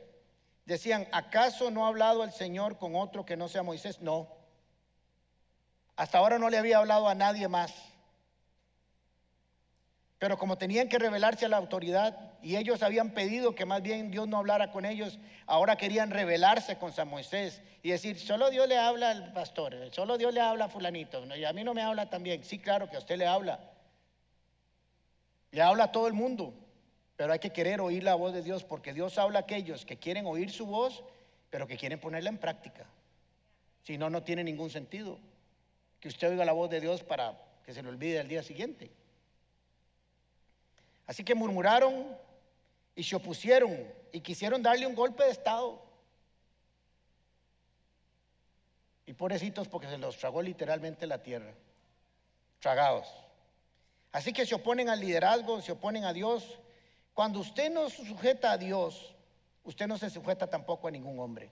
Decían, 0.65 1.09
¿acaso 1.11 1.71
no 1.71 1.85
ha 1.85 1.89
hablado 1.89 2.23
el 2.23 2.33
Señor 2.33 2.79
con 2.79 2.95
otro 2.95 3.27
que 3.27 3.37
no 3.37 3.49
sea 3.49 3.63
Moisés? 3.63 4.01
No. 4.01 4.29
Hasta 5.97 6.19
ahora 6.19 6.39
no 6.39 6.49
le 6.49 6.59
había 6.59 6.79
hablado 6.79 7.09
a 7.09 7.15
nadie 7.15 7.49
más. 7.49 7.75
Pero 10.21 10.37
como 10.37 10.59
tenían 10.59 10.91
que 10.91 10.99
revelarse 10.99 11.47
a 11.47 11.49
la 11.49 11.57
autoridad 11.57 12.15
y 12.43 12.57
ellos 12.57 12.83
habían 12.83 13.13
pedido 13.15 13.55
que 13.55 13.65
más 13.65 13.81
bien 13.81 14.11
Dios 14.11 14.29
no 14.29 14.37
hablara 14.37 14.71
con 14.71 14.85
ellos, 14.85 15.19
ahora 15.47 15.77
querían 15.77 16.11
rebelarse 16.11 16.77
con 16.77 16.93
San 16.93 17.09
Moisés 17.09 17.63
y 17.83 17.89
decir, 17.89 18.21
solo 18.21 18.51
Dios 18.51 18.69
le 18.69 18.77
habla 18.77 19.13
al 19.13 19.33
pastor, 19.33 19.75
solo 19.93 20.19
Dios 20.19 20.35
le 20.35 20.43
habla 20.43 20.67
a 20.67 20.69
fulanito, 20.69 21.25
y 21.35 21.45
a 21.47 21.55
mí 21.55 21.65
no 21.65 21.73
me 21.73 21.81
habla 21.81 22.11
también. 22.11 22.45
Sí, 22.45 22.59
claro 22.59 22.91
que 22.91 22.97
a 22.97 22.99
usted 22.99 23.17
le 23.17 23.27
habla. 23.27 23.61
Le 25.53 25.63
habla 25.63 25.85
a 25.85 25.93
todo 25.93 26.07
el 26.07 26.13
mundo, 26.13 26.53
pero 27.17 27.33
hay 27.33 27.39
que 27.39 27.55
querer 27.55 27.81
oír 27.81 28.05
la 28.05 28.15
voz 28.15 28.35
de 28.35 28.43
Dios 28.43 28.63
porque 28.63 28.93
Dios 28.93 29.17
habla 29.17 29.39
a 29.39 29.43
aquellos 29.43 29.87
que 29.87 29.97
quieren 29.97 30.27
oír 30.27 30.51
su 30.51 30.67
voz, 30.67 31.03
pero 31.49 31.67
que 31.67 31.79
quieren 31.79 31.99
ponerla 31.99 32.29
en 32.29 32.37
práctica. 32.37 32.85
Si 33.85 33.97
no, 33.97 34.11
no 34.11 34.23
tiene 34.23 34.45
ningún 34.45 34.69
sentido 34.69 35.19
que 35.99 36.09
usted 36.09 36.29
oiga 36.29 36.45
la 36.45 36.53
voz 36.53 36.69
de 36.69 36.83
Dios 36.83 37.03
para 37.03 37.41
que 37.65 37.73
se 37.73 37.83
le 37.83 37.89
olvide 37.89 38.21
el 38.21 38.29
día 38.29 38.43
siguiente. 38.43 39.00
Así 41.11 41.25
que 41.25 41.35
murmuraron 41.35 42.17
y 42.95 43.03
se 43.03 43.17
opusieron 43.17 43.85
y 44.13 44.21
quisieron 44.21 44.63
darle 44.63 44.87
un 44.87 44.95
golpe 44.95 45.25
de 45.25 45.31
Estado. 45.31 45.83
Y 49.07 49.15
pobrecitos 49.15 49.67
porque 49.67 49.89
se 49.89 49.99
los 49.99 50.17
tragó 50.17 50.41
literalmente 50.41 51.09
la 51.09 51.21
tierra. 51.21 51.53
Tragados. 52.61 53.09
Así 54.13 54.33
que 54.33 54.47
se 54.47 54.55
oponen 54.55 54.89
al 54.89 55.01
liderazgo, 55.01 55.61
se 55.61 55.73
oponen 55.73 56.05
a 56.05 56.13
Dios. 56.13 56.61
Cuando 57.13 57.41
usted 57.41 57.73
no 57.73 57.91
se 57.91 58.07
sujeta 58.07 58.53
a 58.53 58.57
Dios, 58.57 59.13
usted 59.65 59.89
no 59.89 59.99
se 59.99 60.11
sujeta 60.11 60.47
tampoco 60.47 60.87
a 60.87 60.93
ningún 60.93 61.19
hombre. 61.19 61.51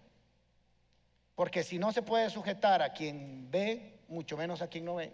Porque 1.34 1.64
si 1.64 1.80
no 1.80 1.90
se 1.90 2.02
puede 2.02 2.30
sujetar 2.30 2.80
a 2.80 2.92
quien 2.92 3.50
ve, 3.50 3.98
mucho 4.06 4.36
menos 4.36 4.62
a 4.62 4.68
quien 4.68 4.84
no 4.84 4.94
ve. 4.94 5.12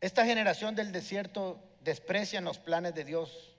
Esta 0.00 0.24
generación 0.24 0.74
del 0.76 0.92
desierto 0.92 1.60
desprecia 1.80 2.40
los 2.40 2.58
planes 2.58 2.94
de 2.94 3.04
Dios. 3.04 3.56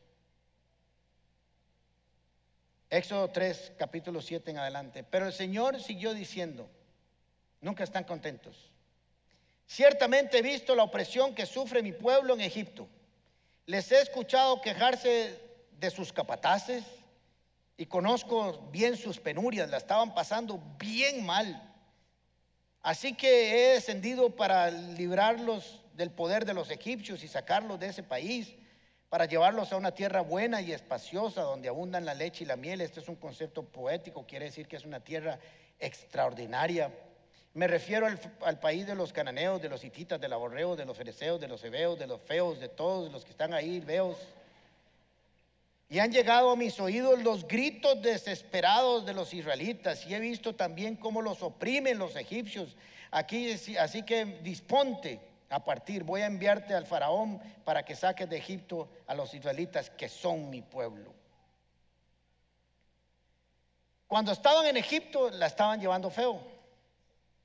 Éxodo 2.90 3.30
3, 3.30 3.74
capítulo 3.78 4.22
7 4.22 4.52
en 4.52 4.58
adelante. 4.58 5.04
Pero 5.04 5.28
el 5.28 5.34
Señor 5.34 5.82
siguió 5.82 6.14
diciendo, 6.14 6.70
nunca 7.60 7.84
están 7.84 8.06
contentos. 8.06 8.72
Ciertamente 9.68 10.40
he 10.40 10.42
visto 10.42 10.76
la 10.76 10.84
opresión 10.84 11.36
que 11.36 11.46
sufre 11.46 11.84
mi 11.84 11.92
pueblo 11.92 12.34
en 12.34 12.42
Egipto. 12.42 12.88
Les 13.66 13.92
he 13.92 14.02
escuchado 14.02 14.62
quejarse 14.62 15.40
de 15.74 15.92
sus 15.92 16.12
capataces 16.12 16.84
y 17.78 17.86
conozco 17.86 18.70
bien 18.72 18.98
sus 18.98 19.20
penurias, 19.20 19.70
la 19.70 19.78
estaban 19.78 20.16
pasando 20.16 20.60
bien 20.80 21.26
mal. 21.26 21.62
Así 22.82 23.14
que 23.14 23.52
he 23.52 23.74
descendido 23.74 24.36
para 24.36 24.72
librarlos 24.72 25.82
del 26.00 26.12
poder 26.12 26.46
de 26.46 26.54
los 26.54 26.72
egipcios 26.72 27.26
y 27.26 27.28
sacarlos 27.28 27.78
de 27.78 27.88
ese 27.88 28.04
país 28.04 28.56
para 29.10 29.26
llevarlos 29.26 29.74
a 29.74 29.76
una 29.76 29.92
tierra 29.92 30.22
buena 30.22 30.62
y 30.62 30.72
espaciosa 30.72 31.42
donde 31.42 31.68
abundan 31.68 32.06
la 32.06 32.14
leche 32.14 32.46
y 32.46 32.48
la 32.48 32.56
miel. 32.56 32.80
Este 32.80 33.02
es 33.02 33.10
un 33.10 33.18
concepto 33.18 33.64
poético, 33.64 34.26
quiere 34.26 34.46
decir 34.46 34.66
que 34.66 34.78
es 34.78 34.86
una 34.86 35.02
tierra 35.02 35.38
extraordinaria. 35.78 36.90
Me 37.54 37.68
refiero 37.68 38.08
al, 38.46 38.60
país 38.62 38.88
de 38.88 38.96
los 38.96 39.12
cananeos, 39.12 39.62
de 39.62 39.68
los 39.68 39.84
hititas, 39.84 40.22
de 40.22 40.30
los 40.30 40.40
borreos, 40.40 40.78
de 40.78 40.86
los 40.86 40.96
fereceos, 40.96 41.42
de 41.42 41.50
los 41.50 41.62
hebeos, 41.66 42.00
de 42.00 42.08
los 42.08 42.22
feos, 42.22 42.62
de 42.62 42.70
todos 42.70 43.12
los 43.12 43.26
que 43.26 43.32
están 43.32 43.54
ahí, 43.54 43.82
veos. 43.82 44.16
Y 45.90 46.00
han 46.00 46.14
llegado 46.14 46.52
a 46.52 46.56
mis 46.56 46.80
oídos 46.80 47.22
los 47.24 47.46
gritos 47.46 48.02
desesperados 48.02 49.06
de 49.06 49.14
los 49.14 49.34
israelitas 49.34 50.08
y 50.08 50.16
he 50.16 50.20
visto 50.22 50.56
también 50.56 50.96
cómo 50.96 51.22
los 51.22 51.44
oprimen 51.44 51.98
los 51.98 52.16
egipcios. 52.16 52.78
Aquí, 53.12 53.52
así 53.78 54.04
que 54.04 54.24
disponte 54.44 55.20
a 55.50 55.64
partir, 55.64 56.04
voy 56.04 56.22
a 56.22 56.28
enviarte 56.28 56.76
al 56.76 56.86
faraón 56.86 57.42
para 57.66 57.84
que 57.84 57.96
saques 57.96 58.30
de 58.30 58.38
Egipto 58.38 58.90
a 59.08 59.16
los 59.16 59.34
israelitas 59.34 59.90
que 59.90 60.08
son 60.08 60.50
mi 60.50 60.62
pueblo. 60.62 61.14
Cuando 64.08 64.32
estaban 64.32 64.66
en 64.68 64.78
Egipto 64.78 65.30
la 65.32 65.48
estaban 65.48 65.80
llevando 65.80 66.10
feo. 66.10 66.40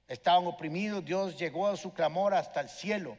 Estaban 0.06 0.46
oprimidos, 0.46 1.04
Dios 1.04 1.38
llegó 1.38 1.66
a 1.66 1.76
su 1.76 1.92
clamor 1.94 2.34
hasta 2.34 2.60
el 2.60 2.68
cielo. 2.68 3.16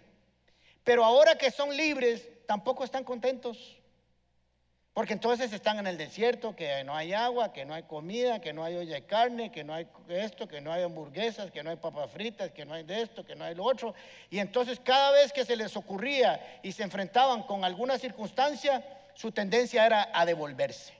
Pero 0.84 1.04
ahora 1.04 1.36
que 1.36 1.50
son 1.50 1.76
libres, 1.76 2.28
tampoco 2.46 2.84
están 2.84 3.04
contentos. 3.04 3.78
Porque 4.96 5.12
entonces 5.12 5.52
están 5.52 5.78
en 5.78 5.88
el 5.88 5.98
desierto, 5.98 6.56
que 6.56 6.82
no 6.86 6.96
hay 6.96 7.12
agua, 7.12 7.52
que 7.52 7.66
no 7.66 7.74
hay 7.74 7.84
comida, 7.84 8.40
que 8.40 8.54
no 8.54 8.64
hay 8.64 8.78
olla 8.78 8.94
de 8.94 9.06
carne, 9.06 9.52
que 9.52 9.62
no 9.62 9.74
hay 9.74 9.86
esto, 10.08 10.48
que 10.48 10.62
no 10.62 10.72
hay 10.72 10.84
hamburguesas, 10.84 11.52
que 11.52 11.62
no 11.62 11.70
hay 11.70 11.76
papas 11.76 12.10
fritas, 12.12 12.52
que 12.52 12.64
no 12.64 12.74
hay 12.74 12.84
de 12.84 13.02
esto, 13.02 13.26
que 13.26 13.36
no 13.36 13.44
hay 13.44 13.56
lo 13.56 13.66
otro. 13.66 13.94
Y 14.30 14.40
entonces 14.40 14.80
cada 14.80 15.12
vez 15.12 15.34
que 15.34 15.44
se 15.44 15.58
les 15.58 15.76
ocurría 15.76 16.62
y 16.64 16.72
se 16.72 16.84
enfrentaban 16.84 17.44
con 17.44 17.66
alguna 17.66 18.00
circunstancia, 18.00 18.86
su 19.16 19.34
tendencia 19.34 19.86
era 19.86 20.12
a 20.14 20.26
devolverse. 20.26 20.94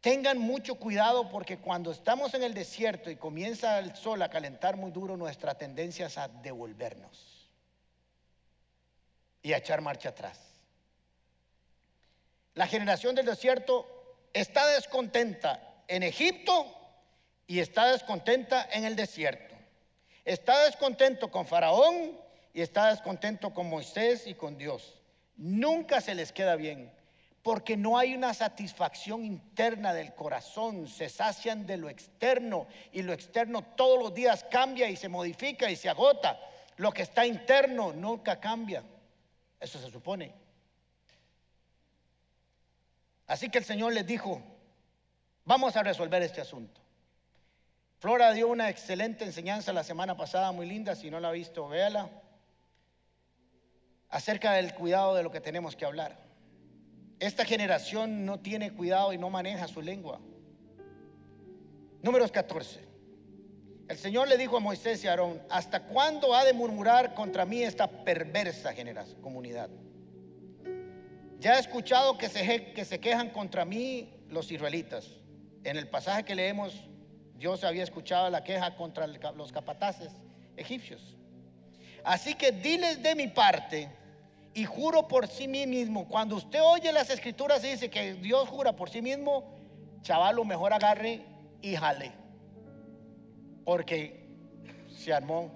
Tengan 0.00 0.38
mucho 0.38 0.76
cuidado 0.76 1.28
porque 1.28 1.58
cuando 1.58 1.90
estamos 1.90 2.34
en 2.34 2.44
el 2.44 2.54
desierto 2.54 3.10
y 3.10 3.16
comienza 3.16 3.80
el 3.80 3.96
sol 3.96 4.22
a 4.22 4.30
calentar 4.30 4.76
muy 4.76 4.92
duro, 4.92 5.16
nuestra 5.16 5.56
tendencia 5.56 6.06
es 6.06 6.16
a 6.18 6.28
devolvernos 6.28 7.50
y 9.42 9.54
a 9.54 9.56
echar 9.56 9.80
marcha 9.80 10.10
atrás. 10.10 10.49
La 12.54 12.66
generación 12.66 13.14
del 13.14 13.26
desierto 13.26 13.86
está 14.32 14.66
descontenta 14.68 15.82
en 15.88 16.02
Egipto 16.02 16.66
y 17.46 17.60
está 17.60 17.92
descontenta 17.92 18.68
en 18.72 18.84
el 18.84 18.96
desierto. 18.96 19.54
Está 20.24 20.64
descontento 20.64 21.30
con 21.30 21.46
Faraón 21.46 22.18
y 22.52 22.60
está 22.60 22.90
descontento 22.90 23.54
con 23.54 23.68
Moisés 23.68 24.26
y 24.26 24.34
con 24.34 24.58
Dios. 24.58 25.00
Nunca 25.36 26.00
se 26.00 26.14
les 26.14 26.32
queda 26.32 26.56
bien 26.56 26.92
porque 27.42 27.76
no 27.76 27.96
hay 27.96 28.14
una 28.14 28.34
satisfacción 28.34 29.24
interna 29.24 29.94
del 29.94 30.14
corazón, 30.14 30.88
se 30.88 31.08
sacian 31.08 31.66
de 31.66 31.78
lo 31.78 31.88
externo 31.88 32.66
y 32.92 33.02
lo 33.02 33.12
externo 33.12 33.62
todos 33.62 33.98
los 33.98 34.12
días 34.12 34.44
cambia 34.50 34.90
y 34.90 34.96
se 34.96 35.08
modifica 35.08 35.70
y 35.70 35.76
se 35.76 35.88
agota. 35.88 36.38
Lo 36.76 36.92
que 36.92 37.02
está 37.02 37.24
interno 37.24 37.92
nunca 37.92 38.40
cambia, 38.40 38.82
eso 39.58 39.78
se 39.78 39.90
supone. 39.90 40.34
Así 43.30 43.48
que 43.48 43.58
el 43.58 43.64
Señor 43.64 43.92
les 43.92 44.04
dijo, 44.04 44.42
vamos 45.44 45.76
a 45.76 45.84
resolver 45.84 46.20
este 46.20 46.40
asunto. 46.40 46.80
Flora 48.00 48.32
dio 48.32 48.48
una 48.48 48.68
excelente 48.68 49.24
enseñanza 49.24 49.72
la 49.72 49.84
semana 49.84 50.16
pasada, 50.16 50.50
muy 50.50 50.66
linda, 50.66 50.96
si 50.96 51.12
no 51.12 51.20
la 51.20 51.28
ha 51.28 51.30
visto, 51.32 51.68
véala, 51.68 52.10
acerca 54.08 54.54
del 54.54 54.74
cuidado 54.74 55.14
de 55.14 55.22
lo 55.22 55.30
que 55.30 55.40
tenemos 55.40 55.76
que 55.76 55.84
hablar. 55.84 56.18
Esta 57.20 57.44
generación 57.44 58.26
no 58.26 58.40
tiene 58.40 58.72
cuidado 58.72 59.12
y 59.12 59.18
no 59.18 59.30
maneja 59.30 59.68
su 59.68 59.80
lengua. 59.80 60.20
Números 62.02 62.32
14. 62.32 62.80
El 63.86 63.96
Señor 63.96 64.26
le 64.26 64.38
dijo 64.38 64.56
a 64.56 64.60
Moisés 64.60 65.04
y 65.04 65.06
a 65.06 65.12
Aarón, 65.12 65.40
¿hasta 65.50 65.84
cuándo 65.84 66.34
ha 66.34 66.44
de 66.44 66.52
murmurar 66.52 67.14
contra 67.14 67.44
mí 67.44 67.62
esta 67.62 67.86
perversa 67.86 68.72
generación, 68.72 69.22
comunidad? 69.22 69.70
Ya 71.40 71.56
he 71.56 71.60
escuchado 71.60 72.18
que 72.18 72.28
se, 72.28 72.72
que 72.74 72.84
se 72.84 73.00
quejan 73.00 73.30
contra 73.30 73.64
mí 73.64 74.12
los 74.28 74.52
israelitas. 74.52 75.06
En 75.64 75.78
el 75.78 75.88
pasaje 75.88 76.22
que 76.22 76.34
leemos, 76.34 76.84
Dios 77.34 77.64
había 77.64 77.82
escuchado 77.82 78.28
la 78.28 78.44
queja 78.44 78.76
contra 78.76 79.06
los 79.06 79.50
capataces 79.50 80.12
egipcios. 80.58 81.16
Así 82.04 82.34
que 82.34 82.52
diles 82.52 83.02
de 83.02 83.14
mi 83.14 83.26
parte 83.28 83.88
y 84.52 84.66
juro 84.66 85.08
por 85.08 85.28
sí 85.28 85.48
mismo. 85.48 86.06
Cuando 86.08 86.36
usted 86.36 86.60
oye 86.62 86.92
las 86.92 87.08
escrituras 87.08 87.64
y 87.64 87.68
dice 87.68 87.88
que 87.88 88.14
Dios 88.14 88.46
jura 88.46 88.76
por 88.76 88.90
sí 88.90 89.00
mismo, 89.00 89.58
chavalo, 90.02 90.44
mejor 90.44 90.74
agarre 90.74 91.22
y 91.62 91.74
jale. 91.74 92.12
Porque 93.64 94.28
se 94.88 95.14
armó. 95.14 95.50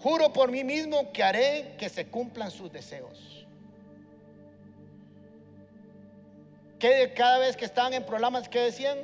Juro 0.00 0.34
por 0.34 0.50
mí 0.50 0.64
mismo 0.64 1.10
que 1.12 1.22
haré 1.22 1.76
que 1.78 1.88
se 1.88 2.08
cumplan 2.08 2.50
sus 2.50 2.70
deseos. 2.70 3.33
Que 6.78 7.12
cada 7.14 7.38
vez 7.38 7.56
que 7.56 7.64
estaban 7.64 7.94
en 7.94 8.04
problemas, 8.04 8.48
¿qué 8.48 8.60
decían? 8.60 8.98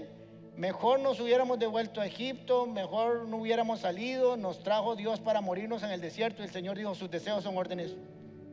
Mejor 0.57 1.01
nos 1.01 1.19
hubiéramos 1.21 1.59
devuelto 1.59 2.01
a 2.01 2.07
Egipto, 2.07 2.67
mejor 2.67 3.27
no 3.27 3.39
hubiéramos 3.39 3.81
salido, 3.81 4.37
nos 4.37 4.63
trajo 4.63 4.95
Dios 4.95 5.21
para 5.21 5.41
morirnos 5.41 5.83
en 5.83 5.91
el 5.91 6.01
desierto 6.01 6.43
y 6.43 6.45
el 6.45 6.51
Señor 6.51 6.77
dijo, 6.77 6.95
sus 6.95 7.11
deseos 7.11 7.45
son 7.45 7.57
órdenes, 7.57 7.97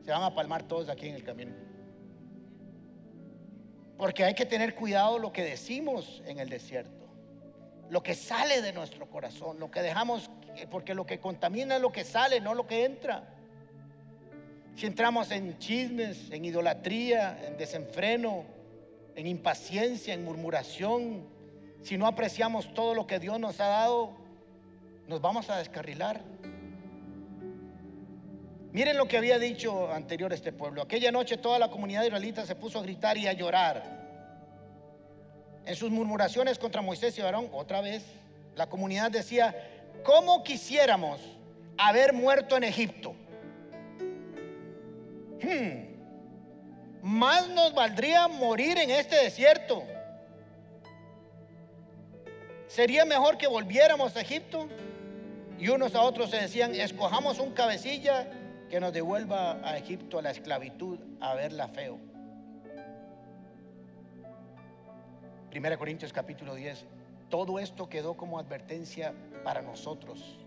se 0.06 0.12
van 0.12 0.24
a 0.24 0.34
palmar 0.34 0.64
todos 0.64 0.88
aquí 0.88 1.10
en 1.10 1.16
el 1.16 1.24
camino. 1.24 1.54
Porque 3.98 4.24
hay 4.24 4.36
que 4.36 4.46
tener 4.46 4.76
cuidado 4.76 5.20
lo 5.20 5.34
que 5.34 5.44
decimos 5.44 6.22
en 6.26 6.40
el 6.40 6.50
desierto, 6.50 7.08
lo 7.90 8.02
que 8.04 8.14
sale 8.14 8.62
de 8.62 8.72
nuestro 8.72 9.10
corazón, 9.10 9.60
lo 9.60 9.70
que 9.70 9.82
dejamos, 9.82 10.30
porque 10.70 10.94
lo 10.94 11.06
que 11.06 11.20
contamina 11.20 11.76
es 11.76 11.82
lo 11.82 11.92
que 11.92 12.06
sale, 12.06 12.40
no 12.40 12.54
lo 12.54 12.68
que 12.68 12.86
entra. 12.86 13.28
Si 14.76 14.86
entramos 14.86 15.32
en 15.32 15.58
chismes, 15.58 16.32
en 16.32 16.46
idolatría, 16.46 17.38
en 17.46 17.58
desenfreno, 17.58 18.46
en 19.18 19.26
impaciencia, 19.26 20.14
en 20.14 20.24
murmuración, 20.24 21.26
si 21.82 21.98
no 21.98 22.06
apreciamos 22.06 22.72
todo 22.76 22.94
lo 22.94 23.08
que 23.08 23.18
Dios 23.18 23.40
nos 23.40 23.60
ha 23.60 23.66
dado, 23.66 24.12
nos 25.08 25.20
vamos 25.22 25.50
a 25.50 25.58
descarrilar. 25.58 26.22
Miren 28.72 28.96
lo 28.96 29.08
que 29.08 29.18
había 29.18 29.40
dicho 29.40 29.92
anterior 29.92 30.32
este 30.34 30.54
pueblo. 30.54 30.84
Aquella 30.84 31.12
noche 31.12 31.38
toda 31.38 31.58
la 31.58 31.72
comunidad 31.72 32.04
israelita 32.04 32.46
se 32.46 32.54
puso 32.54 32.78
a 32.78 32.84
gritar 32.84 33.18
y 33.18 33.26
a 33.26 33.34
llorar. 33.34 33.98
En 35.66 35.76
sus 35.76 35.90
murmuraciones 35.90 36.60
contra 36.60 36.84
Moisés 36.84 37.18
y 37.18 37.22
Aarón, 37.22 37.50
otra 37.54 37.82
vez, 37.82 38.04
la 38.56 38.70
comunidad 38.70 39.10
decía, 39.10 39.56
¿cómo 40.04 40.44
quisiéramos 40.44 41.20
haber 41.76 42.14
muerto 42.14 42.56
en 42.56 42.66
Egipto? 42.66 43.16
Hmm, 45.42 45.87
más 47.02 47.48
nos 47.50 47.74
valdría 47.74 48.28
morir 48.28 48.78
en 48.78 48.90
este 48.90 49.16
desierto. 49.16 49.84
Sería 52.68 53.06
mejor 53.06 53.38
que 53.38 53.48
volviéramos 53.48 54.16
a 54.16 54.22
Egipto. 54.22 54.68
Y 55.60 55.70
unos 55.70 55.96
a 55.96 56.02
otros 56.02 56.30
se 56.30 56.38
decían, 56.38 56.76
escojamos 56.76 57.40
un 57.40 57.52
cabecilla 57.52 58.30
que 58.70 58.80
nos 58.80 58.94
devuelva 58.94 59.54
a 59.68 59.78
Egipto 59.78 60.20
a 60.20 60.22
la 60.22 60.30
esclavitud, 60.30 61.00
a 61.20 61.34
verla 61.34 61.68
feo. 61.68 61.98
Primera 65.50 65.78
Corintios 65.78 66.14
capítulo 66.14 66.54
10. 66.54 66.86
Todo 67.30 67.58
esto 67.58 67.90
quedó 67.90 68.16
como 68.16 68.38
advertencia 68.38 69.14
para 69.44 69.62
nosotros, 69.62 70.38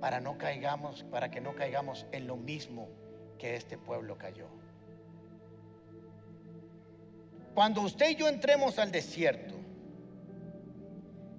para 0.00 0.20
no 0.20 0.36
caigamos, 0.36 1.04
para 1.04 1.30
que 1.30 1.40
no 1.40 1.54
caigamos 1.54 2.06
en 2.12 2.26
lo 2.26 2.36
mismo 2.36 2.88
que 3.38 3.56
este 3.56 3.78
pueblo 3.78 4.18
cayó. 4.18 4.46
Cuando 7.56 7.80
usted 7.80 8.10
y 8.10 8.16
yo 8.16 8.28
entremos 8.28 8.78
al 8.78 8.92
desierto, 8.92 9.54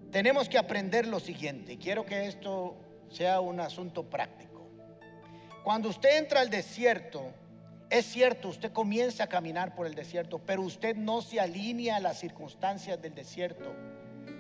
tenemos 0.10 0.50
que 0.50 0.58
aprender 0.58 1.06
lo 1.06 1.20
siguiente. 1.20 1.78
Quiero 1.78 2.08
que 2.08 2.26
esto 2.26 2.76
sea 3.08 3.40
un 3.40 3.60
asunto 3.60 4.10
práctico. 4.10 4.68
Cuando 5.64 5.90
usted 5.90 6.18
entra 6.18 6.40
al 6.40 6.50
desierto, 6.50 7.22
es 7.92 8.08
cierto, 8.08 8.48
usted 8.48 8.72
comienza 8.72 9.26
a 9.26 9.28
caminar 9.28 9.76
por 9.76 9.86
el 9.86 9.94
desierto, 9.94 10.40
pero 10.40 10.64
usted 10.64 10.96
no 10.96 11.22
se 11.22 11.40
alinea 11.40 11.98
a 11.98 12.00
las 12.00 12.18
circunstancias 12.18 13.00
del 13.00 13.14
desierto, 13.14 13.72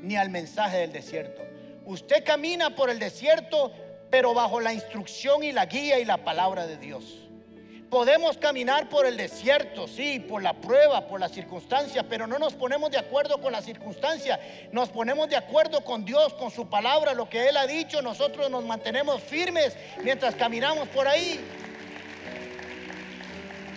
ni 0.02 0.16
al 0.16 0.32
mensaje 0.32 0.78
del 0.78 0.92
desierto. 0.92 1.44
Usted 1.86 2.24
camina 2.26 2.76
por 2.76 2.90
el 2.90 2.98
desierto, 2.98 3.72
pero 4.10 4.34
bajo 4.34 4.60
la 4.62 4.74
instrucción 4.74 5.44
y 5.44 5.52
la 5.52 5.68
guía 5.68 6.00
y 6.00 6.06
la 6.06 6.24
palabra 6.24 6.66
de 6.66 6.78
Dios. 6.78 7.27
Podemos 7.89 8.38
caminar 8.38 8.89
por 8.89 9.06
el 9.06 9.15
desierto, 9.15 9.88
sí, 9.88 10.19
por 10.19 10.43
la 10.43 10.54
prueba, 10.54 11.08
por 11.08 11.21
la 11.21 11.30
circunstancia, 11.30 12.04
pero 12.04 12.28
no 12.28 12.38
nos 12.38 12.54
ponemos 12.54 12.91
de 12.91 12.97
acuerdo 12.97 13.39
con 13.39 13.54
la 13.54 13.62
circunstancia. 13.62 14.38
Nos 14.73 14.89
ponemos 14.89 15.30
de 15.30 15.38
acuerdo 15.38 15.86
con 15.86 16.04
Dios, 16.04 16.34
con 16.34 16.52
su 16.52 16.67
palabra, 16.67 17.13
lo 17.13 17.30
que 17.30 17.47
Él 17.47 17.56
ha 17.56 17.65
dicho. 17.65 18.02
Nosotros 18.02 18.50
nos 18.50 18.65
mantenemos 18.65 19.23
firmes 19.23 19.78
mientras 20.04 20.36
caminamos 20.36 20.89
por 20.89 21.08
ahí. 21.08 21.39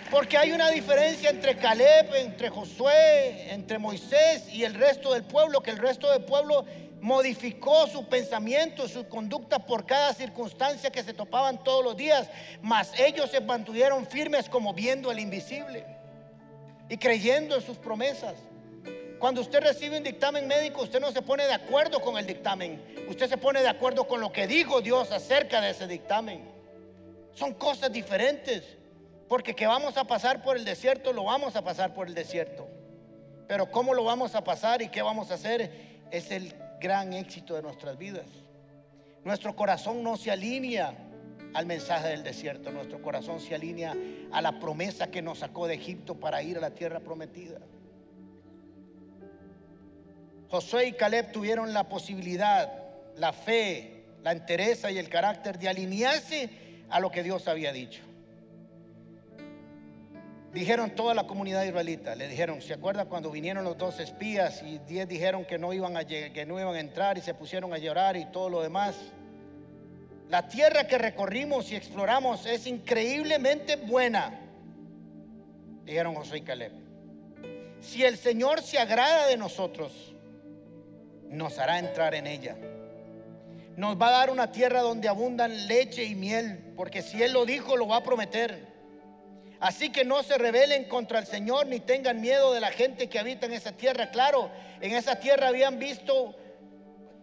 Porque 0.09 0.37
hay 0.37 0.51
una 0.51 0.69
diferencia 0.69 1.29
entre 1.29 1.55
Caleb, 1.55 2.13
entre 2.15 2.49
Josué, 2.49 3.49
entre 3.53 3.79
Moisés 3.79 4.43
y 4.51 4.65
el 4.65 4.73
resto 4.73 5.13
del 5.13 5.23
pueblo, 5.23 5.61
que 5.61 5.71
el 5.71 5.77
resto 5.77 6.11
del 6.11 6.25
pueblo 6.25 6.65
modificó 7.01 7.87
su 7.87 8.05
pensamiento, 8.05 8.87
su 8.87 9.07
conducta 9.07 9.59
por 9.59 9.85
cada 9.85 10.13
circunstancia 10.13 10.91
que 10.91 11.03
se 11.03 11.13
topaban 11.13 11.63
todos 11.63 11.83
los 11.83 11.97
días, 11.97 12.29
mas 12.61 12.93
ellos 12.99 13.31
se 13.31 13.41
mantuvieron 13.41 14.05
firmes 14.05 14.47
como 14.47 14.73
viendo 14.73 15.11
el 15.11 15.19
invisible 15.19 15.83
y 16.87 16.97
creyendo 16.97 17.55
en 17.55 17.61
sus 17.61 17.77
promesas. 17.77 18.35
Cuando 19.17 19.41
usted 19.41 19.61
recibe 19.61 19.97
un 19.97 20.03
dictamen 20.03 20.47
médico, 20.47 20.83
usted 20.83 20.99
no 20.99 21.11
se 21.11 21.21
pone 21.21 21.45
de 21.45 21.53
acuerdo 21.53 22.01
con 22.01 22.17
el 22.17 22.27
dictamen, 22.27 22.81
usted 23.09 23.27
se 23.27 23.37
pone 23.37 23.61
de 23.61 23.67
acuerdo 23.67 24.07
con 24.07 24.21
lo 24.21 24.31
que 24.31 24.45
dijo 24.45 24.81
Dios 24.81 25.11
acerca 25.11 25.59
de 25.59 25.71
ese 25.71 25.87
dictamen. 25.87 26.49
Son 27.33 27.53
cosas 27.55 27.91
diferentes, 27.91 28.63
porque 29.27 29.55
que 29.55 29.65
vamos 29.65 29.97
a 29.97 30.03
pasar 30.03 30.43
por 30.43 30.55
el 30.55 30.65
desierto, 30.65 31.13
lo 31.13 31.23
vamos 31.23 31.55
a 31.55 31.63
pasar 31.63 31.93
por 31.95 32.07
el 32.07 32.13
desierto. 32.13 32.67
Pero 33.47 33.71
cómo 33.71 33.93
lo 33.93 34.03
vamos 34.03 34.35
a 34.35 34.43
pasar 34.43 34.81
y 34.81 34.89
qué 34.89 35.01
vamos 35.01 35.31
a 35.31 35.35
hacer 35.35 35.71
es 36.11 36.31
el 36.31 36.53
gran 36.81 37.13
éxito 37.13 37.55
de 37.55 37.61
nuestras 37.61 37.97
vidas. 37.97 38.25
Nuestro 39.23 39.55
corazón 39.55 40.03
no 40.03 40.17
se 40.17 40.31
alinea 40.31 40.93
al 41.53 41.65
mensaje 41.65 42.09
del 42.09 42.23
desierto, 42.23 42.71
nuestro 42.71 43.01
corazón 43.01 43.39
se 43.39 43.53
alinea 43.53 43.95
a 44.31 44.41
la 44.41 44.59
promesa 44.59 45.07
que 45.07 45.21
nos 45.21 45.39
sacó 45.39 45.67
de 45.67 45.75
Egipto 45.75 46.15
para 46.15 46.41
ir 46.41 46.57
a 46.57 46.61
la 46.61 46.71
tierra 46.71 46.99
prometida. 46.99 47.59
Josué 50.49 50.87
y 50.87 50.93
Caleb 50.93 51.31
tuvieron 51.31 51.73
la 51.73 51.87
posibilidad, 51.87 52.69
la 53.15 53.31
fe, 53.31 54.03
la 54.23 54.31
entereza 54.31 54.91
y 54.91 54.97
el 54.97 55.07
carácter 55.07 55.59
de 55.59 55.69
alinearse 55.69 56.49
a 56.89 56.99
lo 56.99 57.11
que 57.11 57.23
Dios 57.23 57.47
había 57.47 57.71
dicho 57.71 58.10
dijeron 60.53 60.91
toda 60.91 61.13
la 61.13 61.25
comunidad 61.25 61.63
israelita, 61.63 62.15
le 62.15 62.27
dijeron, 62.27 62.61
¿se 62.61 62.73
acuerda 62.73 63.05
cuando 63.05 63.31
vinieron 63.31 63.63
los 63.63 63.77
dos 63.77 63.99
espías 63.99 64.61
y 64.63 64.79
diez 64.79 65.07
dijeron 65.07 65.45
que 65.45 65.57
no 65.57 65.71
iban 65.73 65.95
a 65.95 66.05
que 66.05 66.45
no 66.45 66.59
iban 66.59 66.75
a 66.75 66.79
entrar 66.79 67.17
y 67.17 67.21
se 67.21 67.33
pusieron 67.33 67.73
a 67.73 67.77
llorar 67.77 68.17
y 68.17 68.25
todo 68.25 68.49
lo 68.49 68.61
demás? 68.61 68.95
La 70.29 70.47
tierra 70.47 70.87
que 70.87 70.97
recorrimos 70.97 71.71
y 71.71 71.75
exploramos 71.75 72.45
es 72.45 72.65
increíblemente 72.65 73.75
buena, 73.75 74.39
dijeron 75.83 76.15
José 76.15 76.37
y 76.37 76.41
Caleb. 76.41 76.71
Si 77.81 78.03
el 78.03 78.17
Señor 78.17 78.61
se 78.61 78.77
agrada 78.77 79.27
de 79.27 79.37
nosotros, 79.37 80.13
nos 81.27 81.57
hará 81.59 81.79
entrar 81.79 82.13
en 82.15 82.27
ella. 82.27 82.55
Nos 83.75 83.99
va 83.99 84.09
a 84.09 84.11
dar 84.11 84.29
una 84.29 84.51
tierra 84.51 84.81
donde 84.81 85.07
abundan 85.07 85.67
leche 85.67 86.03
y 86.03 86.13
miel, 86.15 86.73
porque 86.75 87.01
si 87.01 87.21
Él 87.23 87.33
lo 87.33 87.45
dijo, 87.45 87.75
lo 87.75 87.87
va 87.87 87.97
a 87.97 88.03
prometer. 88.03 88.70
Así 89.61 89.91
que 89.91 90.03
no 90.03 90.23
se 90.23 90.39
rebelen 90.39 90.85
contra 90.85 91.19
el 91.19 91.27
Señor 91.27 91.67
ni 91.67 91.79
tengan 91.79 92.19
miedo 92.19 92.51
de 92.51 92.59
la 92.59 92.71
gente 92.71 93.07
que 93.07 93.19
habita 93.19 93.45
en 93.45 93.53
esa 93.53 93.71
tierra. 93.71 94.09
Claro, 94.09 94.49
en 94.81 94.91
esa 94.91 95.17
tierra 95.17 95.49
habían 95.49 95.77
visto 95.77 96.35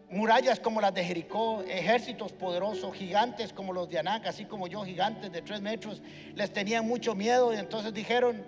murallas 0.08 0.60
como 0.60 0.80
las 0.80 0.94
de 0.94 1.04
Jericó, 1.04 1.64
ejércitos 1.66 2.30
poderosos, 2.32 2.94
gigantes 2.94 3.52
como 3.52 3.72
los 3.72 3.88
de 3.88 3.98
Anac, 3.98 4.28
así 4.28 4.44
como 4.44 4.68
yo, 4.68 4.84
gigantes 4.84 5.32
de 5.32 5.42
tres 5.42 5.60
metros. 5.60 6.00
Les 6.36 6.52
tenían 6.52 6.86
mucho 6.86 7.16
miedo 7.16 7.52
y 7.52 7.56
entonces 7.56 7.92
dijeron, 7.92 8.44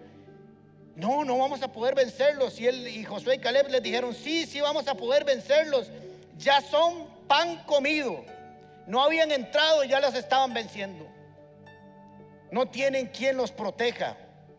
no, 0.94 1.24
no 1.24 1.36
vamos 1.36 1.60
a 1.62 1.72
poder 1.72 1.96
vencerlos. 1.96 2.60
Y 2.60 2.68
él 2.68 2.86
y 2.86 3.02
Josué 3.02 3.34
y 3.34 3.38
Caleb 3.38 3.70
les 3.70 3.82
dijeron, 3.82 4.14
sí, 4.14 4.46
sí 4.46 4.60
vamos 4.60 4.86
a 4.86 4.94
poder 4.94 5.24
vencerlos. 5.24 5.90
Ya 6.38 6.60
son 6.60 7.08
pan 7.26 7.64
comido. 7.66 8.24
No 8.86 9.02
habían 9.02 9.32
entrado 9.32 9.82
y 9.82 9.88
ya 9.88 9.98
las 9.98 10.14
estaban 10.14 10.54
venciendo. 10.54 11.09
No 12.50 12.68
tienen 12.68 13.06
quien 13.06 13.36
los 13.36 13.52
proteja, 13.52 14.16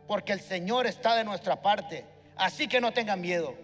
porque 0.07 0.33
el 0.33 0.41
Señor 0.41 0.87
está 0.87 1.15
de 1.15 1.23
nuestra 1.23 1.61
parte. 1.61 2.05
Así 2.35 2.67
que 2.67 2.81
no 2.81 2.91
tengan 2.91 3.21
miedo. 3.21 3.55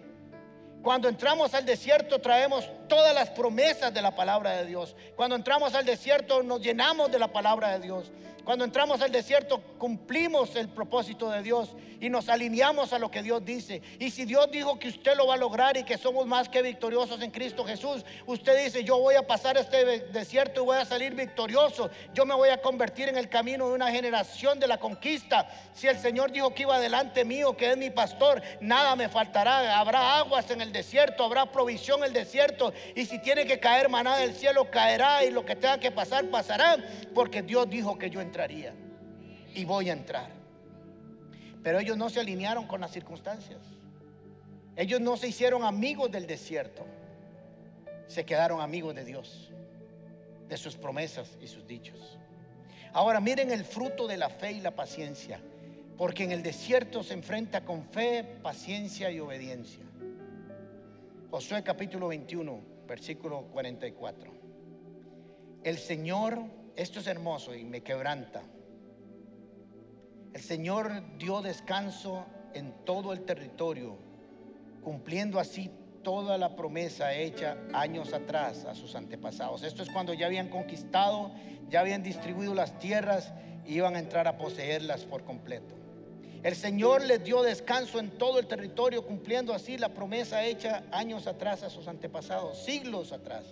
Cuando 0.82 1.08
entramos 1.08 1.54
al 1.54 1.64
desierto 1.64 2.20
traemos 2.20 2.70
todas 2.88 3.14
las 3.14 3.30
promesas 3.30 3.92
de 3.92 4.02
la 4.02 4.16
palabra 4.16 4.52
de 4.52 4.66
Dios. 4.66 4.96
Cuando 5.14 5.36
entramos 5.36 5.74
al 5.74 5.84
desierto 5.84 6.42
nos 6.42 6.60
llenamos 6.60 7.10
de 7.10 7.18
la 7.18 7.28
palabra 7.28 7.78
de 7.78 7.80
Dios. 7.80 8.10
Cuando 8.44 8.64
entramos 8.64 9.02
al 9.02 9.12
desierto 9.12 9.60
cumplimos 9.78 10.56
el 10.56 10.68
propósito 10.70 11.30
de 11.30 11.42
Dios 11.42 11.76
y 12.00 12.08
nos 12.08 12.28
alineamos 12.28 12.92
a 12.92 12.98
lo 12.98 13.10
que 13.10 13.22
Dios 13.22 13.44
dice. 13.44 13.82
Y 13.98 14.10
si 14.10 14.24
Dios 14.24 14.50
dijo 14.50 14.78
que 14.78 14.88
usted 14.88 15.16
lo 15.16 15.26
va 15.26 15.34
a 15.34 15.38
lograr 15.38 15.76
y 15.76 15.84
que 15.84 15.98
somos 15.98 16.26
más 16.26 16.48
que 16.48 16.62
victoriosos 16.62 17.20
en 17.22 17.30
Cristo 17.30 17.64
Jesús, 17.64 18.04
usted 18.26 18.64
dice, 18.64 18.84
yo 18.84 18.98
voy 18.98 19.16
a 19.16 19.26
pasar 19.26 19.56
este 19.56 20.00
desierto 20.00 20.62
y 20.62 20.64
voy 20.64 20.78
a 20.78 20.84
salir 20.84 21.14
victorioso. 21.14 21.90
Yo 22.14 22.24
me 22.24 22.34
voy 22.34 22.50
a 22.50 22.60
convertir 22.60 23.08
en 23.08 23.16
el 23.16 23.28
camino 23.28 23.68
de 23.68 23.74
una 23.74 23.90
generación 23.90 24.58
de 24.60 24.68
la 24.68 24.78
conquista. 24.78 25.48
Si 25.72 25.86
el 25.86 25.98
Señor 25.98 26.32
dijo 26.32 26.54
que 26.54 26.62
iba 26.62 26.76
adelante 26.76 27.24
mío, 27.24 27.56
que 27.56 27.72
es 27.72 27.76
mi 27.76 27.90
pastor, 27.90 28.42
nada 28.60 28.94
me 28.96 29.08
faltará. 29.08 29.78
Habrá 29.78 30.18
aguas 30.18 30.50
en 30.50 30.60
el 30.60 30.72
desierto, 30.72 31.24
habrá 31.24 31.50
provisión 31.50 32.00
en 32.00 32.06
el 32.06 32.12
desierto. 32.12 32.72
Y 32.94 33.06
si 33.06 33.18
tiene 33.20 33.46
que 33.46 33.58
caer 33.60 33.88
maná 33.88 34.16
del 34.18 34.34
cielo, 34.34 34.70
caerá 34.70 35.24
y 35.24 35.30
lo 35.30 35.44
que 35.44 35.56
tenga 35.56 35.78
que 35.78 35.90
pasar, 35.90 36.28
pasará. 36.30 36.76
Porque 37.14 37.42
Dios 37.42 37.68
dijo 37.68 37.98
que 37.98 38.10
yo 38.10 38.20
entraré 38.20 38.72
y 39.54 39.64
voy 39.64 39.90
a 39.90 39.92
entrar. 39.92 40.30
Pero 41.62 41.80
ellos 41.80 41.96
no 41.96 42.08
se 42.08 42.20
alinearon 42.20 42.66
con 42.66 42.80
las 42.80 42.92
circunstancias. 42.92 43.60
Ellos 44.78 45.00
no 45.00 45.16
se 45.16 45.26
hicieron 45.26 45.64
amigos 45.64 46.08
del 46.12 46.28
desierto, 46.28 46.86
se 48.06 48.24
quedaron 48.24 48.60
amigos 48.60 48.94
de 48.94 49.04
Dios, 49.04 49.50
de 50.48 50.56
sus 50.56 50.76
promesas 50.76 51.36
y 51.40 51.48
sus 51.48 51.66
dichos. 51.66 52.16
Ahora 52.92 53.20
miren 53.20 53.50
el 53.50 53.64
fruto 53.64 54.06
de 54.06 54.16
la 54.16 54.30
fe 54.30 54.52
y 54.52 54.60
la 54.60 54.70
paciencia, 54.70 55.40
porque 55.96 56.22
en 56.22 56.30
el 56.30 56.44
desierto 56.44 57.02
se 57.02 57.14
enfrenta 57.14 57.64
con 57.64 57.82
fe, 57.88 58.22
paciencia 58.40 59.10
y 59.10 59.18
obediencia. 59.18 59.84
Josué 61.30 61.62
capítulo 61.62 62.08
21, 62.08 62.58
versículo 62.86 63.42
44. 63.52 64.32
El 65.62 65.76
Señor, 65.76 66.42
esto 66.74 67.00
es 67.00 67.06
hermoso 67.06 67.54
y 67.54 67.64
me 67.64 67.82
quebranta. 67.82 68.42
El 70.32 70.40
Señor 70.40 71.18
dio 71.18 71.42
descanso 71.42 72.24
en 72.54 72.72
todo 72.86 73.12
el 73.12 73.26
territorio, 73.26 73.98
cumpliendo 74.82 75.38
así 75.38 75.70
toda 76.02 76.38
la 76.38 76.56
promesa 76.56 77.12
hecha 77.12 77.58
años 77.74 78.14
atrás 78.14 78.64
a 78.64 78.74
sus 78.74 78.94
antepasados. 78.94 79.64
Esto 79.64 79.82
es 79.82 79.90
cuando 79.90 80.14
ya 80.14 80.24
habían 80.24 80.48
conquistado, 80.48 81.30
ya 81.68 81.80
habían 81.80 82.02
distribuido 82.02 82.54
las 82.54 82.78
tierras 82.78 83.34
y 83.66 83.74
iban 83.74 83.96
a 83.96 83.98
entrar 83.98 84.28
a 84.28 84.38
poseerlas 84.38 85.04
por 85.04 85.24
completo. 85.24 85.77
El 86.42 86.54
Señor 86.54 87.04
les 87.04 87.24
dio 87.24 87.42
descanso 87.42 87.98
en 87.98 88.10
todo 88.10 88.38
el 88.38 88.46
territorio, 88.46 89.04
cumpliendo 89.04 89.52
así 89.52 89.76
la 89.76 89.88
promesa 89.88 90.44
hecha 90.44 90.84
años 90.92 91.26
atrás 91.26 91.64
a 91.64 91.70
sus 91.70 91.88
antepasados, 91.88 92.62
siglos 92.64 93.12
atrás. 93.12 93.44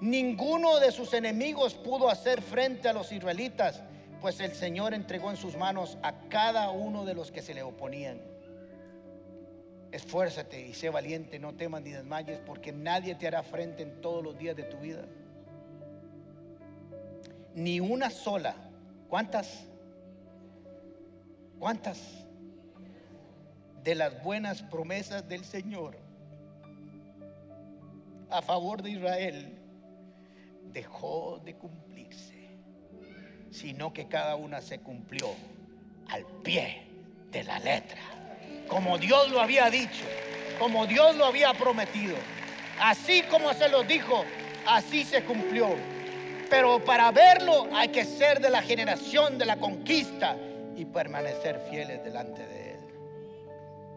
Ninguno 0.00 0.80
de 0.80 0.90
sus 0.90 1.14
enemigos 1.14 1.74
pudo 1.74 2.10
hacer 2.10 2.42
frente 2.42 2.88
a 2.88 2.92
los 2.92 3.12
israelitas, 3.12 3.82
pues 4.20 4.40
el 4.40 4.52
Señor 4.52 4.92
entregó 4.92 5.30
en 5.30 5.36
sus 5.36 5.56
manos 5.56 5.96
a 6.02 6.12
cada 6.28 6.70
uno 6.70 7.04
de 7.04 7.14
los 7.14 7.30
que 7.30 7.42
se 7.42 7.54
le 7.54 7.62
oponían. 7.62 8.20
Esfuérzate 9.92 10.66
y 10.66 10.74
sé 10.74 10.90
valiente, 10.90 11.38
no 11.38 11.54
temas 11.54 11.82
ni 11.82 11.90
desmayes, 11.90 12.40
porque 12.44 12.72
nadie 12.72 13.14
te 13.14 13.28
hará 13.28 13.44
frente 13.44 13.84
en 13.84 14.00
todos 14.00 14.24
los 14.24 14.36
días 14.36 14.56
de 14.56 14.64
tu 14.64 14.78
vida. 14.78 15.04
Ni 17.54 17.78
una 17.78 18.10
sola. 18.10 18.56
¿Cuántas? 19.08 19.68
¿Cuántas? 21.58 22.26
De 23.82 23.94
las 23.94 24.22
buenas 24.22 24.62
promesas 24.62 25.28
del 25.28 25.44
Señor 25.44 26.04
a 28.34 28.42
favor 28.42 28.82
de 28.82 28.90
Israel 28.90 29.58
dejó 30.72 31.40
de 31.44 31.54
cumplirse, 31.54 32.58
sino 33.52 33.92
que 33.92 34.08
cada 34.08 34.34
una 34.34 34.60
se 34.60 34.80
cumplió 34.80 35.28
al 36.08 36.24
pie 36.42 36.82
de 37.30 37.44
la 37.44 37.60
letra, 37.60 38.00
como 38.66 38.98
Dios 38.98 39.30
lo 39.30 39.40
había 39.40 39.70
dicho, 39.70 40.04
como 40.58 40.84
Dios 40.86 41.14
lo 41.16 41.26
había 41.26 41.54
prometido. 41.54 42.16
Así 42.80 43.22
como 43.30 43.52
se 43.54 43.68
lo 43.68 43.84
dijo, 43.84 44.24
así 44.66 45.04
se 45.04 45.22
cumplió. 45.22 45.68
Pero 46.50 46.84
para 46.84 47.12
verlo 47.12 47.68
hay 47.72 47.88
que 47.88 48.04
ser 48.04 48.40
de 48.40 48.50
la 48.50 48.62
generación 48.62 49.38
de 49.38 49.46
la 49.46 49.58
conquista 49.58 50.36
y 50.76 50.84
permanecer 50.84 51.58
fieles 51.70 52.02
delante 52.04 52.46
de 52.46 52.72
Él. 52.72 52.80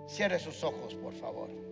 Cierre 0.08 0.40
sus 0.40 0.64
ojos, 0.64 0.96
por 0.96 1.14
favor. 1.14 1.67